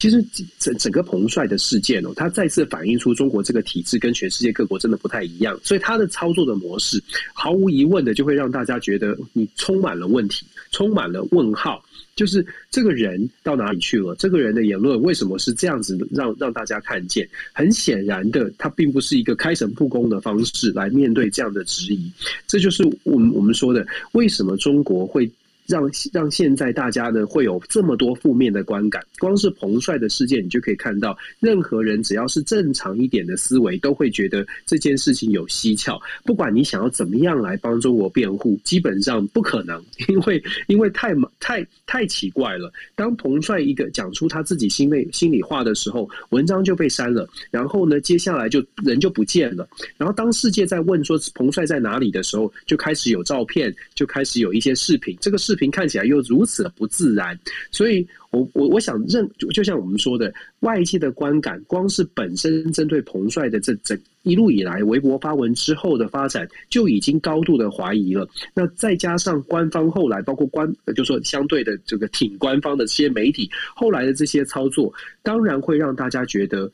[0.00, 0.24] 其实
[0.58, 7.00] 整整个彭帅的事件哦，它再次反映出中国这个体制跟全世界各国真的不太一样，所以他的操作的模式，
[7.34, 11.84] 毫无疑问的就会让大家觉得你充满了问题，充满了问号。
[12.16, 14.14] 就是这个人到哪里去了？
[14.16, 17.26] 这个人的言论为什么是这样子让让大家看见？
[17.52, 22.10] 很显然的，他并不是一个开诚布公的方式来面对这样的质疑。
[22.46, 25.30] 这就是我们我们说的，为什么中国会。
[25.70, 36.00] 让让现在大家呢会有这么多负面的观感，光是彭帅的事件，你就可以看到，任何人只要是正常一点的思维，都会觉得这件事情有蹊跷。
[36.24, 42.72] 不管你想要怎么样来帮中国辩护，基本上不可能，因为因为太太太奇怪了。
[42.96, 49.68] 当彭帅一个讲出他自己心内心里话的时候，文章就被删了，然后呢，接下来就人就不见了。
[49.96, 55.16] 然后当世界在问说彭帅在哪里的时候，就开始有照片，就开始有一些视频。
[55.20, 57.36] 这个视看起来又如此的不自然，
[57.72, 68.24] 所以我我我想认，就像我们说的，外界的观感，光是本身针对彭帅的这整一路以来微博发文之后的发展，就已经高度的怀疑了。
[68.54, 74.94] 那再加上官方后来，包括官，就说相对的这个挺官方的这些媒体后来的这些操作，
[75.24, 76.70] 当然会让大家觉得。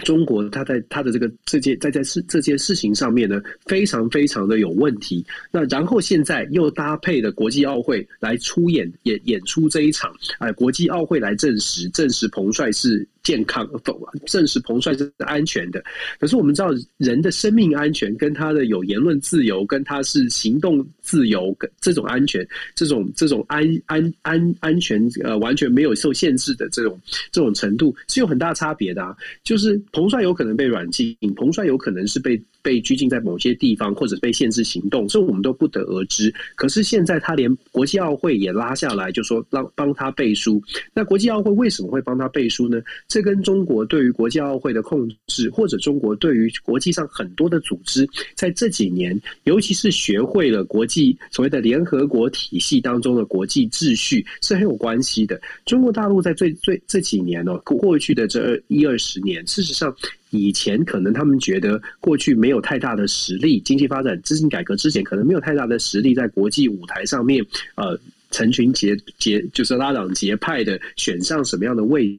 [0.00, 5.24] 中国他在他的这个这件在在事这件事情上面呢，非常非常的有问题。
[5.50, 13.06] 那然后现在又搭配的国际奥会来出演演演出这一场，哎，国际奥会来证实证实彭帅是。
[13.22, 15.82] 健康否证实彭帅是安全的，
[16.18, 26.98] 可是我们知道人的生命安全跟他的有言论自由，跟他是行动自由，跟这种安全，这种这种安安安安全呃完全没有受限制的这种
[27.30, 29.16] 这种程度是有很大差别的啊。
[29.44, 32.40] 就是彭帅有可能被软禁，彭帅有可能是被。
[32.62, 36.30] 被拘禁在某些地方，或者被限制行动，这我们都不得而知。
[36.56, 40.62] 可是现在他连国际奥会也拉下来，就说让帮他背书。
[40.92, 42.78] 那国际奥会为什么会帮他背书呢？
[43.10, 55.40] 这跟中国对于国际奥会的控制，或者中国对于国际上很多的组织，在这几年，尤其是学会了国际所谓的联合国体系当中的国际秩序，是很有关系的。
[55.66, 59.94] 中国大陆在最最这几年哦，过去的这一二十年，事实上。
[60.32, 67.44] 以前可能他们觉得过去没有太大的实力，经济发展、资金改革之前可能没有太大的实力，在国际舞台上面，
[67.74, 67.98] 呃，
[68.30, 72.16] 成群结结就是拉党结派的选上什么样的位。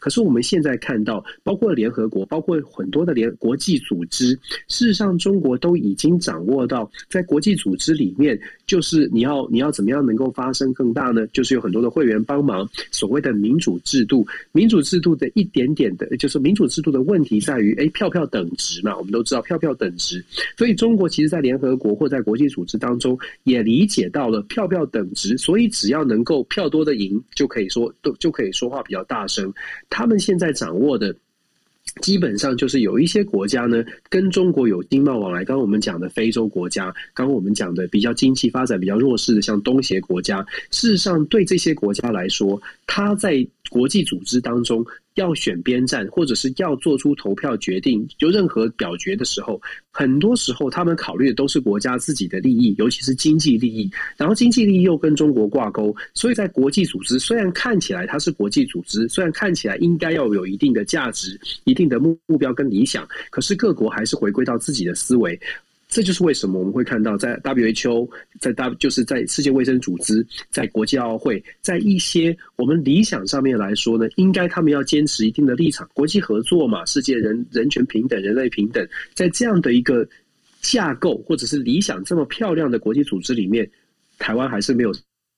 [0.00, 4.30] 可是我们现在看到，包括联合国，包括很多的联国际组织，
[4.68, 11.24] 事实上中国都已经掌握到，在国际组织里面，就是你要你要怎么样能够发生更大呢？
[11.28, 20.24] 就是有很多的会员帮忙，所谓的民主制度，民主制度的一点点的，就是民主制度的问题在于，哎，票票等值嘛，我们都知道票票等值，
[20.58, 29.43] 所以中国其实，在联合国或在国际组织当中，也理解到了票票等值，所以只要能够票多的赢，就可以说都就可以说话比较大声。
[29.90, 31.14] 他们现在掌握的，
[32.00, 35.44] 基本上就是有一些国家呢，跟中国有经贸往来。
[35.44, 44.84] 刚刚我们讲的非洲国家，刚刚我们讲的比较经济发展比较弱势的，像东协国家，事实上对这些国家来说，它在国际组织当中。
[45.14, 49.60] 要选边站，或者是要做出投票决定，就任何表决的时候，
[49.90, 53.90] 很多时候他们考虑的都是国家自己的利益，尤其是经济利益。
[54.16, 65.38] 然后经济利益又跟中国挂钩，所以在国际组织虽然看起来它是国际组织，虽然看起来应该要有一定的价值、一定的目目标跟理想，可是各国还是回归到自己的思维。
[65.94, 78.84] 这就是为什么我们会看到，在 WHO，在 W 就是在世界卫生组织，在国际奥会，在一些我们理想上面来说呢，应该他们要坚持一定的立场，国际合作嘛，世界人人权平等、人类平等，
[79.14, 80.04] 在这样的一个
[80.62, 83.70] 架构或者是理想这么漂亮的国际组织里面，
[84.18, 84.92] 台湾还是没有。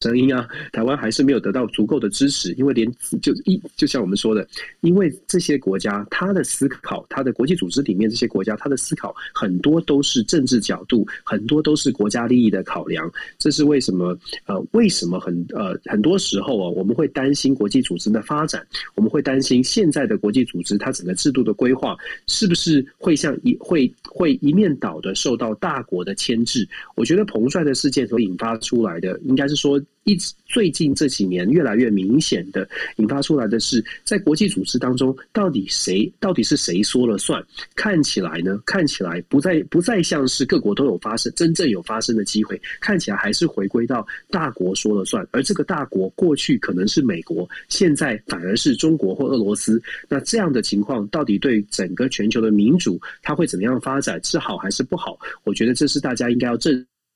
[0.07, 2.89] 声音啊，台湾还是没有得到足够的支持，因为连
[3.21, 4.47] 就一就像我们说的，
[4.83, 13.11] 因为这些国家他的思考，他的国际组织里面这些国家他的思考很多都是政治角度，很多都是国家利益的考量。
[13.37, 14.17] 这是为什么？
[14.47, 21.97] 呃，为什么很呃很多时候啊，我们会担心国际组织的发展，我们会担心现在的国际组织它整个制度的规划
[22.29, 26.69] 是不是会像一会会一面倒的受到大国的牵制？
[26.95, 29.81] 我觉得彭帅的事件所引发出来的，应该是说。
[30.07, 32.67] 一直最近这几年越来越明显的
[32.99, 37.45] 引发出来的是，在国际组织当中，到底谁到底是谁说了算？
[37.75, 45.27] 看起来呢，看起来不再不再像是各国都有发生真正有发生的机会，看起来还是回归到大国说了算。
[45.33, 49.83] 而这个大国过去可能是美国，现在反而是中国或俄罗斯。
[50.09, 54.23] 那这样的情况到底对整个全球的民主，它会怎么样发展？
[54.23, 55.19] 是好还是不好？
[55.43, 56.73] 我觉得这是大家应该要正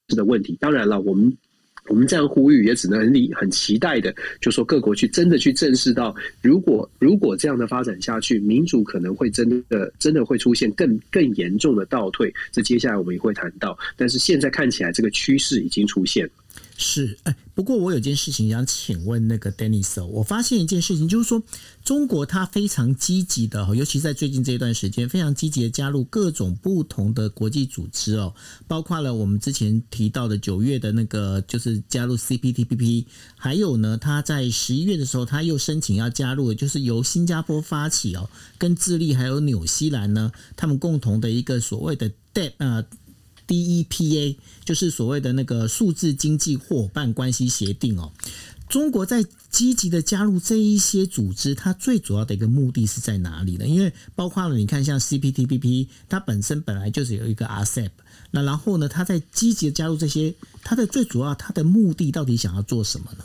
[0.09, 0.59] 视的问题。
[0.61, 1.33] 当然了，我们。
[1.91, 12.33] 我们这样呼吁，也只能很理很期待的，就说各国去真的去正视到，如果如果这样的发展下去，民主可能会真的真的会出现更更严重的倒退。
[12.53, 16.31] 这接下来我们也会谈到，但是现在看起来这个趋势已经出现。
[16.83, 21.43] 是，哎，不过我有件事情想请问那个 Dennis，我发现一件事情，就是说
[21.85, 28.35] 中国它非常积极的，尤其在最近这一段时间，非常积极的加入各种不同的国际组织哦，
[28.67, 33.05] 包括了我们之前提到的九月的那个，就是加入 CPTPP，
[33.37, 42.83] 还有呢，他在十一月的时候，他又申请要加入，就是由新加坡发起哦，跟智利还有纽西兰呢，他们共同的一个所谓的 Debt 啊。
[43.51, 48.13] DEPA 就是所谓的那个数字经济伙伴关系协定哦。
[48.69, 53.67] 中国在积极的加入这一些组织，它最主要的一个目的是在哪里呢？
[53.67, 57.91] 因为包括了你看，像 CPTPP，它本身本来就是有一个 RCEP，
[58.31, 60.33] 那然后呢，它在积极的加入这些，
[60.63, 63.25] 它的最主要它的目的到底想要做什么呢？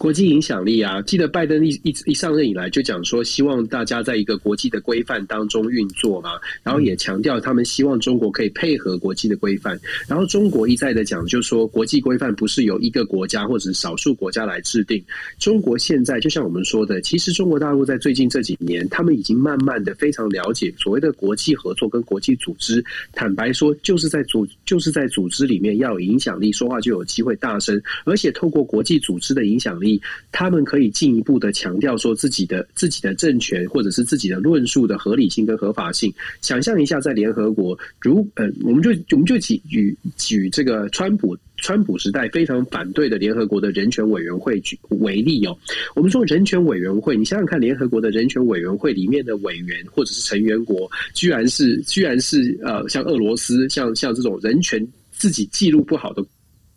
[0.00, 9.78] 国际影响力啊，记得拜登一一一上任以来就讲说，希望大家在一个国际的规范当中运作嘛，然后也强调他们希望中国可以配合国际的规范。
[10.08, 15.04] 然后中国一再的讲，就说国际规范不是由一个国家或者少数国家来制定。
[15.38, 22.82] 中国现在就像我们说的，其实中国大陆在最近这几年，他们已经慢慢的非常了解所谓的国际合作跟国际组织。
[23.12, 29.89] 坦白说，就是在组就是在组织里面要有影响力，说话就有机会大声，而且透过国际组织的影响力。
[30.30, 36.12] 他们可以进一步的强调说自己的自己的政权或者是自己的论述的合理性跟合法性。
[36.42, 45.56] 想象一下，在联合国，如呃，我们就我们就举举举这个川普川普时代非常反对的联合国的人权委员会举为例哦。
[45.94, 56.24] 我们说人权委员会，你想想看，联合国的人权委员会里面的委员或者是成员国，居然是居然是呃，像俄罗斯，像像这种人权自己记录不好的。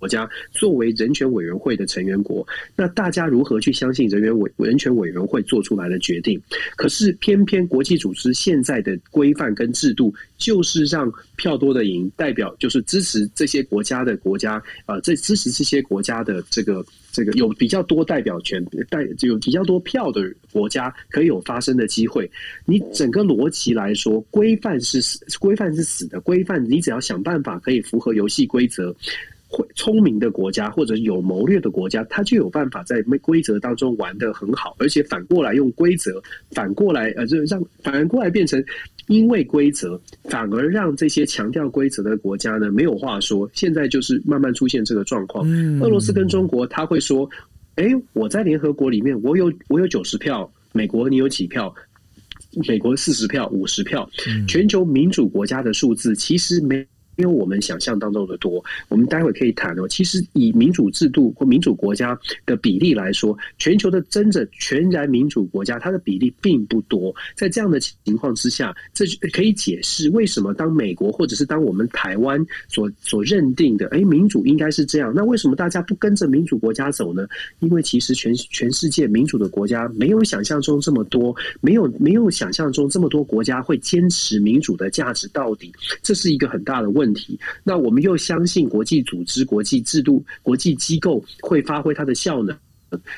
[0.04, 2.46] 国家作为人权委员会的成员国，
[2.76, 6.38] 那大家如何去相信人员委人权委员会做出来的决定？
[6.76, 22.30] 可是偏偏国际组织现在的规范跟制度，就是让票多的赢，代表就是支持这些国家的国家，呃，这支持这些国家的这个这个有比较多代表权，代有比较多票的国家可以有发生的机会。
[22.66, 25.00] 你整个逻辑来说，规范是
[25.40, 28.94] 规范是死的，规范你只要想办法可以符合游戏规则。
[29.56, 38.64] 会聪明的国家或者有谋略的国家，他就有办法在规则当中玩得很好，而且反过来用规则反过来呃，就让反过来变成
[39.10, 43.48] 因为规则反而让这些强调规则的国家呢没有话说。
[43.54, 45.48] 现在就是慢慢出现这个状况。
[45.82, 47.30] 俄罗斯跟中国他会说
[47.76, 51.72] ：“哎，我在联合国里面，我有我有九十票，美国你有几票？
[52.68, 54.10] 美国四十票、五十票，
[54.48, 56.84] 全球民主国家的数字其实没。”
[57.16, 59.88] 因为我们想象当中的多，我们待会可以谈哦。
[59.88, 67.14] 其实以民主制度或民主国家的比例来说，全球的真正全然民主国家，它的比例并不多。
[67.36, 75.14] 在这样的情况之下，这可以解释为什么当美国或者是当我们台湾所所认定的，哎，民主应该是这样。
[75.16, 77.28] 那为什么大家不跟着民主国家走呢？
[77.60, 87.03] 因为其实全全世界民主的国家没有想象中这么多，没有没有想象中这么多国家会坚持民主的价值到底，这是一个很大的问。
[87.04, 92.58] 问题，那我们又相信国际组织、国际制度、国际机构会发挥它的效能，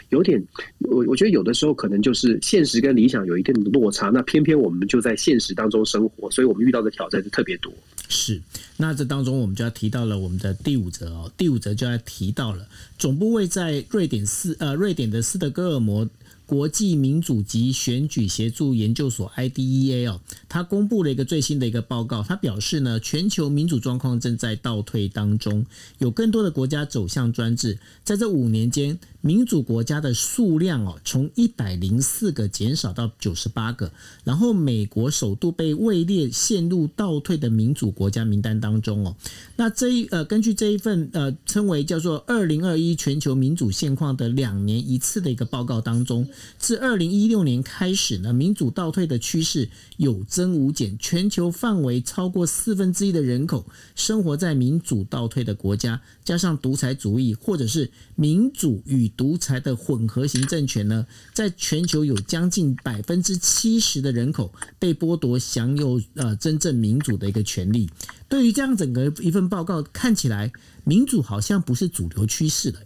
[0.09, 0.43] 有点，
[0.79, 7.71] 我我觉得有的时候可能就是现实跟理想有一定的落差，那偏偏我们就在现实当中生活，所以我们遇到的挑战就特别多。
[8.09, 8.41] 是，
[8.77, 12.67] 那这当中我们就要提到了我们的第五则哦，第五则就要提到了
[12.97, 16.09] 总部位在瑞典斯呃瑞典的斯德哥尔摩。
[16.45, 25.65] 国际民主及选举协助研究所 （IDEA） 哦，它公布了一个最新的一个报告，它表示呢，全球民主状况正在倒退当中，
[25.97, 28.99] 有更多的国家走向专制，在这五年间。
[29.25, 33.91] 民主国家的数量哦，从一百零四个减少到九十八个，
[34.23, 39.15] 然后美国首度被位列陷入倒退的民主国家名单当中哦。
[39.55, 46.27] 那这一呃，根据这一份呃称为叫做《二零二一全球民主现况》的两年一次的一个报告当中，
[46.59, 49.67] 自二零一六年开始呢，民主倒退的趋势
[49.97, 53.65] 有增无减，全球范围超过四分之一的人口
[53.95, 67.89] 生活在民主倒退的国家，加上独裁主义或者是民主与独裁的混合型政权呢，在全球有将近百分之七十的人口被剥夺享有呃真正民主的一个权利。
[68.27, 70.51] 对于这样整个一份报告看起来，
[70.83, 72.79] 民主好像不是主流趋势了。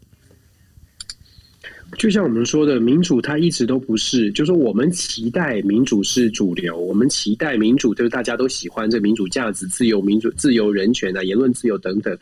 [1.97, 12.15] 就像我们说的，民主它一直都不是，就是我们期待民主是主流，我们期待民主就是大家都喜欢这民主价值、自由、民主、自由、人权啊、言论自由等等。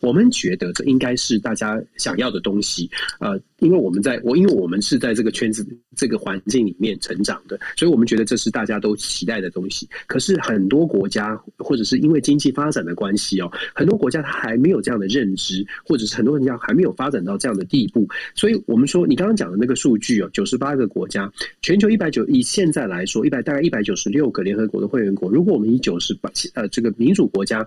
[0.00, 5.66] 我们觉得这应该是大家想要的东西，呃，因为我们在我因为我们是在这个圈子、
[5.96, 9.88] 这个环境里面成长的，所以我们觉得这是大家都期待的东西。
[10.06, 18.06] 可是很多国家，或者是因为经济发展的关系哦，很多国家它还没有这样的认知，或者是很多国家还没有发展到这样的地步。
[18.34, 21.30] 所以我们说，你刚刚讲的那个数据哦，九十八个国家，
[21.62, 27.66] 全球一百九，以现在来说，一百大概一百九十六个联合国的会员国，如果我们以九十八呃这个民主国家。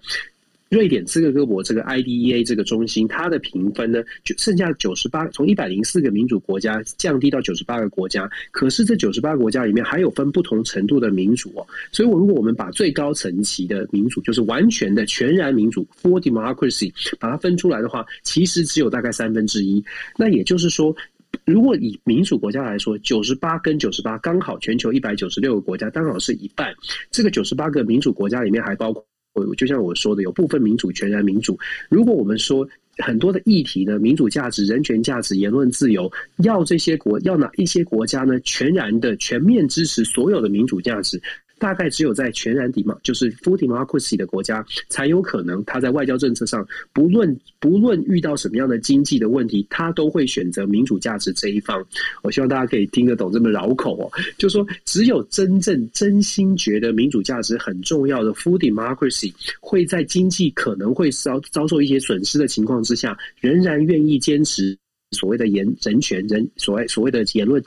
[0.71, 8.31] 瑞典斯克哥博这个 IDEA 这个中心，它的评分呢，就剩下九十八，从一百零四个民主国家降低到九十八个国家。
[8.51, 11.67] 可是这九十八个国家里面还有分不同程度的民主哦。
[11.91, 19.83] 所以，我如果我们把最高层级的民主，就是完全的全然民主 （full democracy） 把它分出来的话，其实只有大概三分之一。
[20.17, 20.95] 那也就是说，
[21.43, 26.73] 如果以民主国家来说，九十八跟九十八刚好全球一百九十六个国家刚好是一半。
[27.09, 29.05] 这个九十八个民主国家里面还包括。
[29.33, 31.57] 我就像我说的，有部分民主全然民主。
[31.89, 32.67] 如果我们说
[32.97, 41.21] 很多的议题呢，民主价值、人权价值、言论自由，要这些国要哪一些国家呢，全然的全面支持所有的民主价值。
[41.61, 51.85] 大概只有在全然底嘛，就是 full democracy 的国家，才有可能他在外交政策上，不论不论遇到什么样的经济的问题，他都会选择民主价值这一方。
[52.23, 54.09] 我希望大家可以听得懂这么绕口哦，
[54.39, 64.75] 就说只有真正真心觉得民主价值很重要的 full democracy，会在经济可能会遭遭受一些损失的情况之下，仍然愿意坚持
[65.11, 67.63] 所谓的言人权人所谓所谓的言论。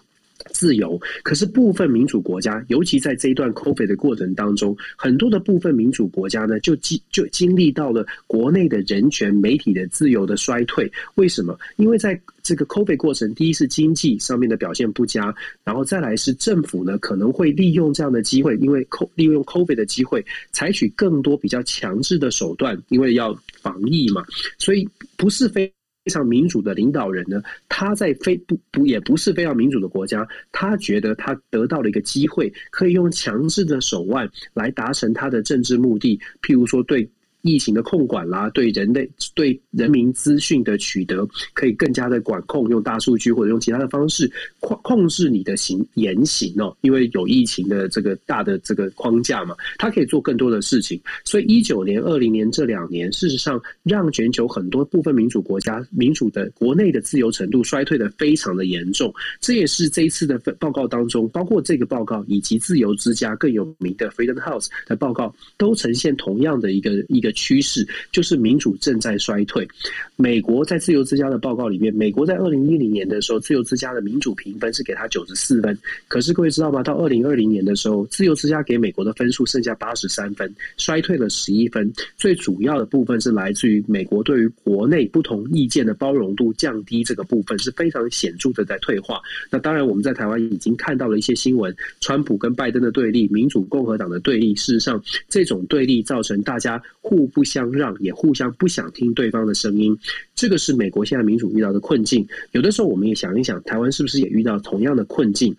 [0.51, 10.91] 自由，可是部分民主国家，尤其在这一段 COVID 的过程当中，很多的部分民主国家呢，就经就经历到了国内的人权、媒体的自由的衰退。
[11.15, 11.59] 为什么？
[11.77, 15.35] 因为在这个 COVID 过程，第一是经济上面的表现不佳，
[15.65, 24.25] 然后再来是政府呢可能会利用这样的机会，因为利用 COVID 的机会，采取更多比较强制的手段，因为要防疫嘛，
[24.59, 25.73] 所以不是非。
[26.05, 37.09] 非常民主的领导人呢，他在非不不也不是非常民主的国家，他觉得他得到了一个机会，可以用强制的手腕来达成他的政治目的，譬如说对。
[37.45, 44.31] 疫情的控管啦，对人类、对人民资讯的取得，可以更加的管控，用大数据或者用其他的方式
[44.61, 46.75] 控控制你的行言行哦。
[46.81, 50.99] 因为有疫情的这个大的这个框架嘛，它可以做更多的事情。
[51.23, 59.13] 所以一九年、二零年这两年，事实上让全球很多部分民主国家民主的国内的自由程度衰退的非常的严重。
[59.39, 67.34] 这也是这一次的报告当中，包括这个报告以及自由之家更有名的 Freedom House 的报告，都呈现同样的一个一个。
[67.35, 69.69] 趋势就是民主正在衰退。
[70.17, 75.77] 美国在自由之家的报告里面，美国在二零一零年的时候，自由之家的民主评分是给他九十四分。
[76.09, 76.83] 可是各位知道吗？
[76.83, 81.93] 到二零二零年的时候，自由之家给美国的分数剩下八十三分，衰退了十一分。
[82.17, 89.21] 最主要的部分是来自于美国对于国内不同意见的包容度降低，这个部分是非常显著的在退化。
[89.51, 94.55] 那当然，我们在台湾已经看到了一些新闻，川普跟拜登的对立，民主共和党的对立。
[94.55, 97.24] 事实上，这种对立造成大家互。
[97.27, 99.97] 不相让，也互相不想听对方的声音，
[100.35, 102.27] 这个是美国现在民主遇到的困境。
[102.53, 105.55] 有的时候，我们也想一想，台湾是不是也遇到同样的困境？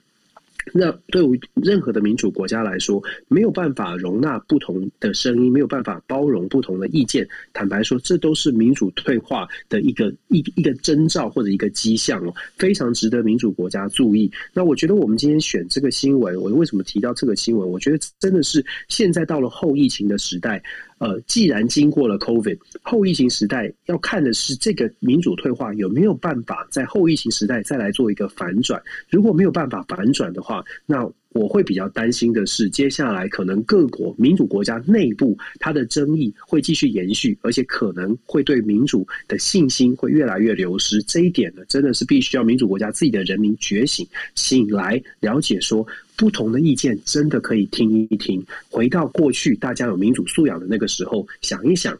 [0.73, 7.27] 那对于任何的民主国家来说，没有办法容纳不同的声音，没有办法包容不同的意见。
[7.53, 14.31] 坦白说，这都是民主退化的一个一一个征兆或者一个迹象哦，非常值得民主国家注意。
[14.53, 17.69] 那我觉得我们今天选这个新闻，我为什么提到这个新闻？
[17.69, 20.63] 我觉得真的是现在到了后疫情的时代。
[20.97, 28.81] 呃，既然经过了 COVID 后疫情时代，要看的是这个民主退化有没有办法在后疫情时代再来做一个反转。
[29.09, 41.03] 如果没有办法反转的话，那我会比较担心的是，接下来可能各国民主国家内部它的争议会继续延续，而且可能会对民主的信心会越来越流失。
[41.03, 51.99] 这一点呢，真的是必须要民主国家自己的人民觉醒醒来，了解说不同的意见真的可以听一听，回到过去大家有民主素养的那个时候，想一想。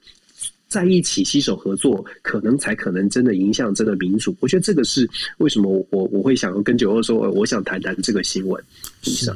[0.68, 4.36] 在一起携手合作，可能才可能真的影响这个民主。
[4.40, 8.62] 我觉得这个是为什么我我会想要跟九二说，我想谈谈这个新闻。
[9.04, 9.32] 是，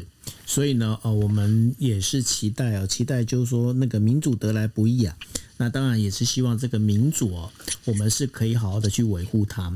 [0.46, 5.16] 所以呢，呃，我们也是期待啊，期待就是说那个民主得来不易啊。
[5.58, 7.52] 那当然也是希望这个民主哦，
[7.86, 9.72] 我们是可以好好的去维护它。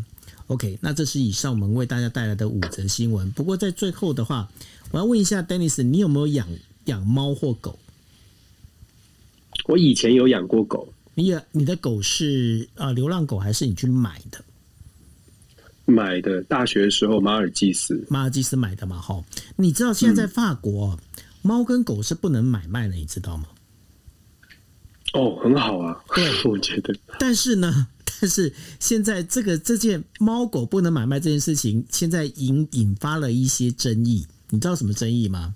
[0.48, 3.30] OK，那这是以上我们为大家带来的五则新闻。
[3.32, 4.50] 不过在最后的话，
[4.92, 6.48] 我要问一下 Dennis，你有没有养
[6.86, 7.80] 养猫或狗？
[9.66, 10.93] 我以前有养过狗。
[11.16, 14.44] 你也你的狗是啊流浪狗还是你去买的？
[15.86, 19.02] 买的，大学的时候马尔济斯，马尔济斯买的嘛。
[19.02, 19.22] 哈，
[19.58, 20.98] 你知道现在在法国，
[21.42, 23.48] 猫跟狗是不能买卖的，你知道吗？
[25.14, 26.96] 哦，很好啊，对， 我觉得。
[27.20, 34.26] 但是呢，但是现在这个这件猫狗不能买卖这件事情，现在引引发了一些争议。
[34.52, 35.54] 你知道什么争议吗？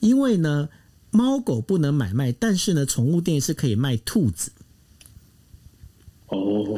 [0.00, 0.70] 因为呢，
[1.10, 4.50] 猫狗不能买卖，但是呢，宠物店是可以卖兔子。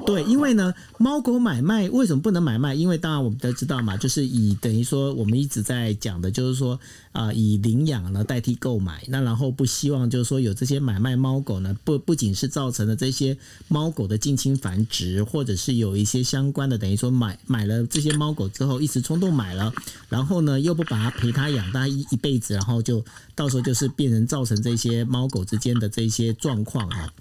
[0.06, 2.72] 对，因为呢，猫狗买卖为什么不能买卖？
[2.74, 6.78] 因为当然我们都知道嘛，就是以等于说我们一直在讲的，就是说
[7.10, 13.36] 啊，以领养呢代替购买，那然后不希望就是说有这些买卖猫狗呢，不不仅是造成了这些
[13.66, 19.72] 猫狗的近亲繁殖，或者是有一些相关的，等于说买买了这些猫狗之后一时冲动买了，
[20.08, 27.12] 然后呢又不把它陪它养大一一辈子，然后就到时候就是变成造成这些猫狗之间的这些状况啊。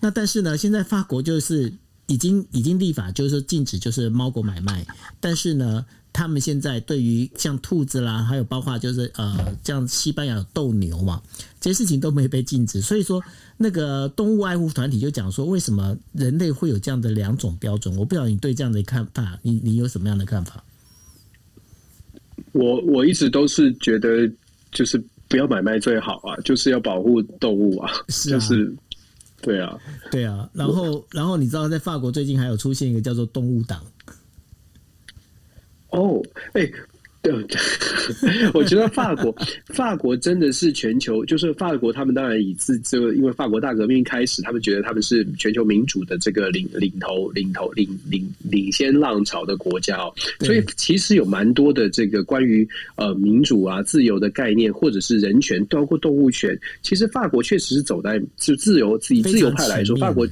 [0.00, 1.72] 那但是呢，现在法国就是
[2.06, 4.86] 已经已经立法，就是说禁止就是猫狗买卖。
[5.20, 11.20] 但是呢，他们现在对于像兔子啦，还有包括就是呃，像西班牙有斗牛嘛，
[11.60, 12.80] 这些事情都没被禁止。
[12.80, 13.22] 所以说，
[13.56, 17.94] 那个动物爱护团体就讲说，为什么人类会有这样的两种标准？
[17.96, 20.64] 我不知道你对这样的看法，你你有什么样的看法？
[22.52, 24.30] 我我一直都是觉得，
[24.72, 27.90] 就是不要买卖最好啊，就是要保护动物啊，
[28.28, 28.74] 就是。
[29.40, 29.78] 对啊，
[30.10, 33.80] 对啊，然后，然后你知道，在法国最近还有出现一个叫做动物党。
[35.90, 36.22] 哦，
[36.54, 36.70] 哎。
[37.20, 37.34] 对，
[38.54, 39.34] 我觉得法国，
[39.66, 50.14] 法国真的是全球，就是法国，他们当然以自这个，因为法国大革命开始，他们觉得他们是全球民主的这个领领头、领头、领领领先浪潮的国家哦。
[50.40, 60.26] 所以其实有蛮多的这个关于呃民主啊、自由的概念，或者是人权，包括动物权，其实法国确实是走在就自由自自由派来说，法国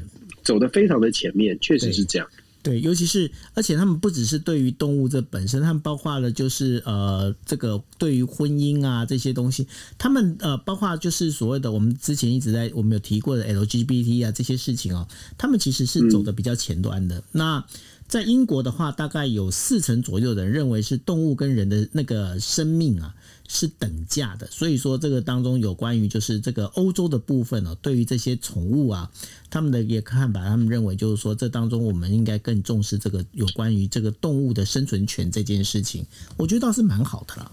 [0.45, 2.29] 走的非常的前面，确实是这样。
[2.67, 15.07] 对，尤其是而且他们不只是对于动物这本身，他们包括了就是呃，这个对于婚姻啊这些东西，他们呃，包括就是所谓的我们之前一直在我们有提过的 LGBT 啊这些事情哦，
[15.39, 17.23] 他们其实是走的比较前端的。
[17.31, 17.65] 那
[18.09, 23.15] 在英国的话，大概有四成左右的人认为是动物跟人的那个生命啊。
[23.49, 29.09] 是等价的，所以说这个当中有关于就是这个欧洲的部分呢，对于这些宠物啊，
[29.49, 36.05] 他们的也看法，他们认为就是说这当中我们应该更重视这个有关于这个动物的生存权这件事情，
[36.37, 37.53] 我觉得倒是蛮好的啦。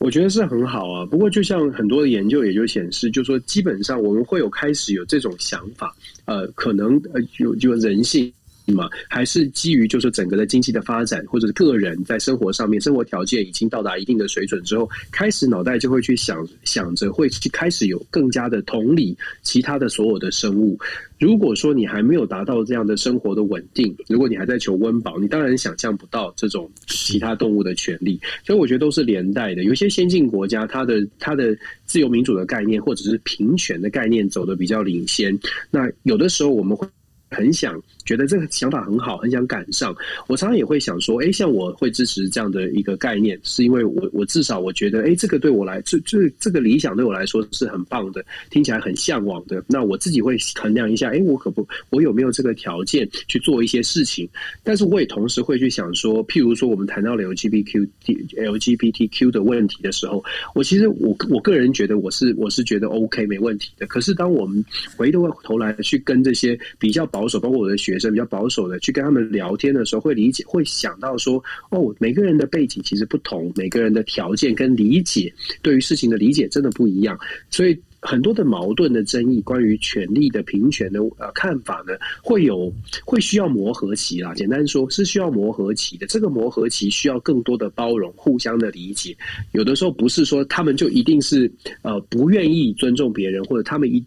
[0.00, 8.32] 我觉得是很好啊，不过就像很多的研究也就显示，就说基本上我们会有开始有这种想法，呃，可能呃有有人性。
[8.66, 20.78] 嘛，还是基于就是整个的经济的发展，或者是个人在生活上面生活条件已经到达一定的水准之后，开始脑袋就会去想想着会去开始有更加的同理其他的所有的生物。
[21.18, 28.20] 如果说你还没有达到这样的生活的稳定，如果你还在求温饱，你当然想象不到这种其他动物的权利。
[28.44, 29.64] 所以我觉得都是连带的。
[29.64, 35.38] 有些先进国家，它的它的自由民主的概念或者是平权的概念走的比较领先。
[35.70, 36.86] 那有的时候我们会。
[37.34, 39.94] 很想觉得这个想法很好，很想赶上。
[40.28, 49.62] 我常常也会想说，哎，像我会支持这样的一个概念，是因为我我至少我觉得，哎，这个对我来，这这这个理想对我来说是很棒的，听起来很向往的。
[49.68, 54.28] 那我自己会衡量一下，哎，我可不，我有没有这个条件去做一些事情？
[54.62, 57.88] 但是我也同时会去想说，譬如说我们谈到了 LGBTQ
[58.36, 60.22] LGBTQ 的问题的时候，
[60.54, 63.86] 我其实我我个人觉得我是我是觉得 OK 没问题的。
[63.86, 64.64] 可是当我们
[64.96, 75.30] 回过头来去跟这些比较保守，包括我的学学生比较保守的，去跟他们聊天的时候，会理解，会想到说，哦，每个人的背景其实不同，每个人的条件跟理解，
[75.60, 77.18] 对于事情的理解真的不一样。
[77.50, 82.72] 所以，很多的矛盾的争议，关于权力的平权的呃看法呢，会有
[83.04, 84.32] 会需要磨合期啦。
[84.32, 86.06] 简单说，是需要磨合期的。
[86.06, 89.14] 这个磨合期需要更多的包容，互相的理解。
[89.52, 94.02] 有的时候不是说他们就一定是呃不愿意尊重别人，或者他们一。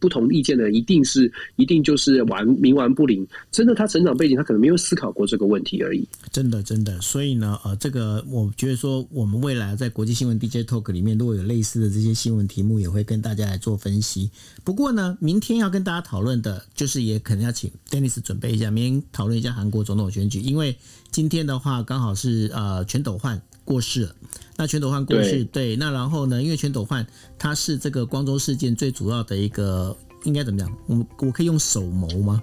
[0.00, 6.06] 不同意见的一定是一定就是玩冥顽不灵，真的他成长背景他可能没有思考过这个问题而已。
[6.32, 14.30] 真的真的，所以呢，呃，这个我觉得说，我们未来在国际新闻 DJ Talk 里面，如果有类似的这些新闻题目，也会跟大家来做分析。
[14.64, 20.76] 不过呢，明天要跟大家讨论的，就是也可能要请 Dennis 准备一下，明天讨论一下韩国总统选举，因为
[21.10, 24.14] 今天的话刚好是呃全斗焕过世了。
[24.56, 26.42] 那全斗焕过世，对，那然后呢？
[26.42, 27.06] 因为全斗焕
[27.38, 29.94] 他是这个光州事件最主要的一个，
[30.24, 30.72] 应该怎么讲？
[30.86, 32.42] 我我可以用首谋吗？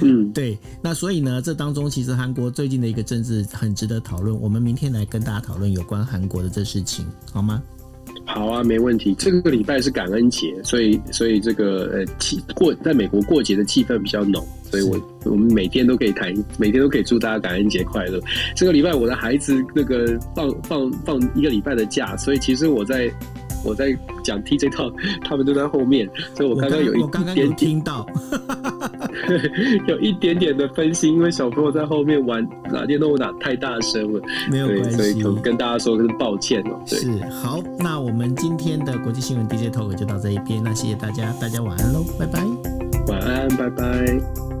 [0.00, 0.58] 嗯， 对。
[0.82, 4.34] 那所以呢，这当中其实韩国最近的一个政治很值得讨论。
[4.40, 7.62] 我们明天来跟大家讨论有关韩国的这事情，好吗？
[8.24, 9.14] 好啊，没问题。
[9.18, 18.20] 这个礼拜是感恩节，所以所以这个呃气过在美国过节的气氛比较浓，所以我我们每天都可以谈，每天都可以祝大家感恩节快乐。
[18.54, 23.12] 这个礼拜我的孩子那个放放放一个礼拜的假，所以其实我在。
[23.64, 24.90] 我在讲 TJ 套，
[25.24, 28.06] 他们都在后面，所以我刚刚有一点听到，
[29.88, 36.80] 有一点点的分心，因为小朋友在后面玩打电动打太大声了，没有关系，所以跟大家说声抱歉哦。
[36.86, 42.44] 是好，那我们今天的国际新闻 DJ Talk 就到这一边，那谢谢大家，大家晚安喽，拜拜，
[43.08, 44.51] 晚安，拜拜。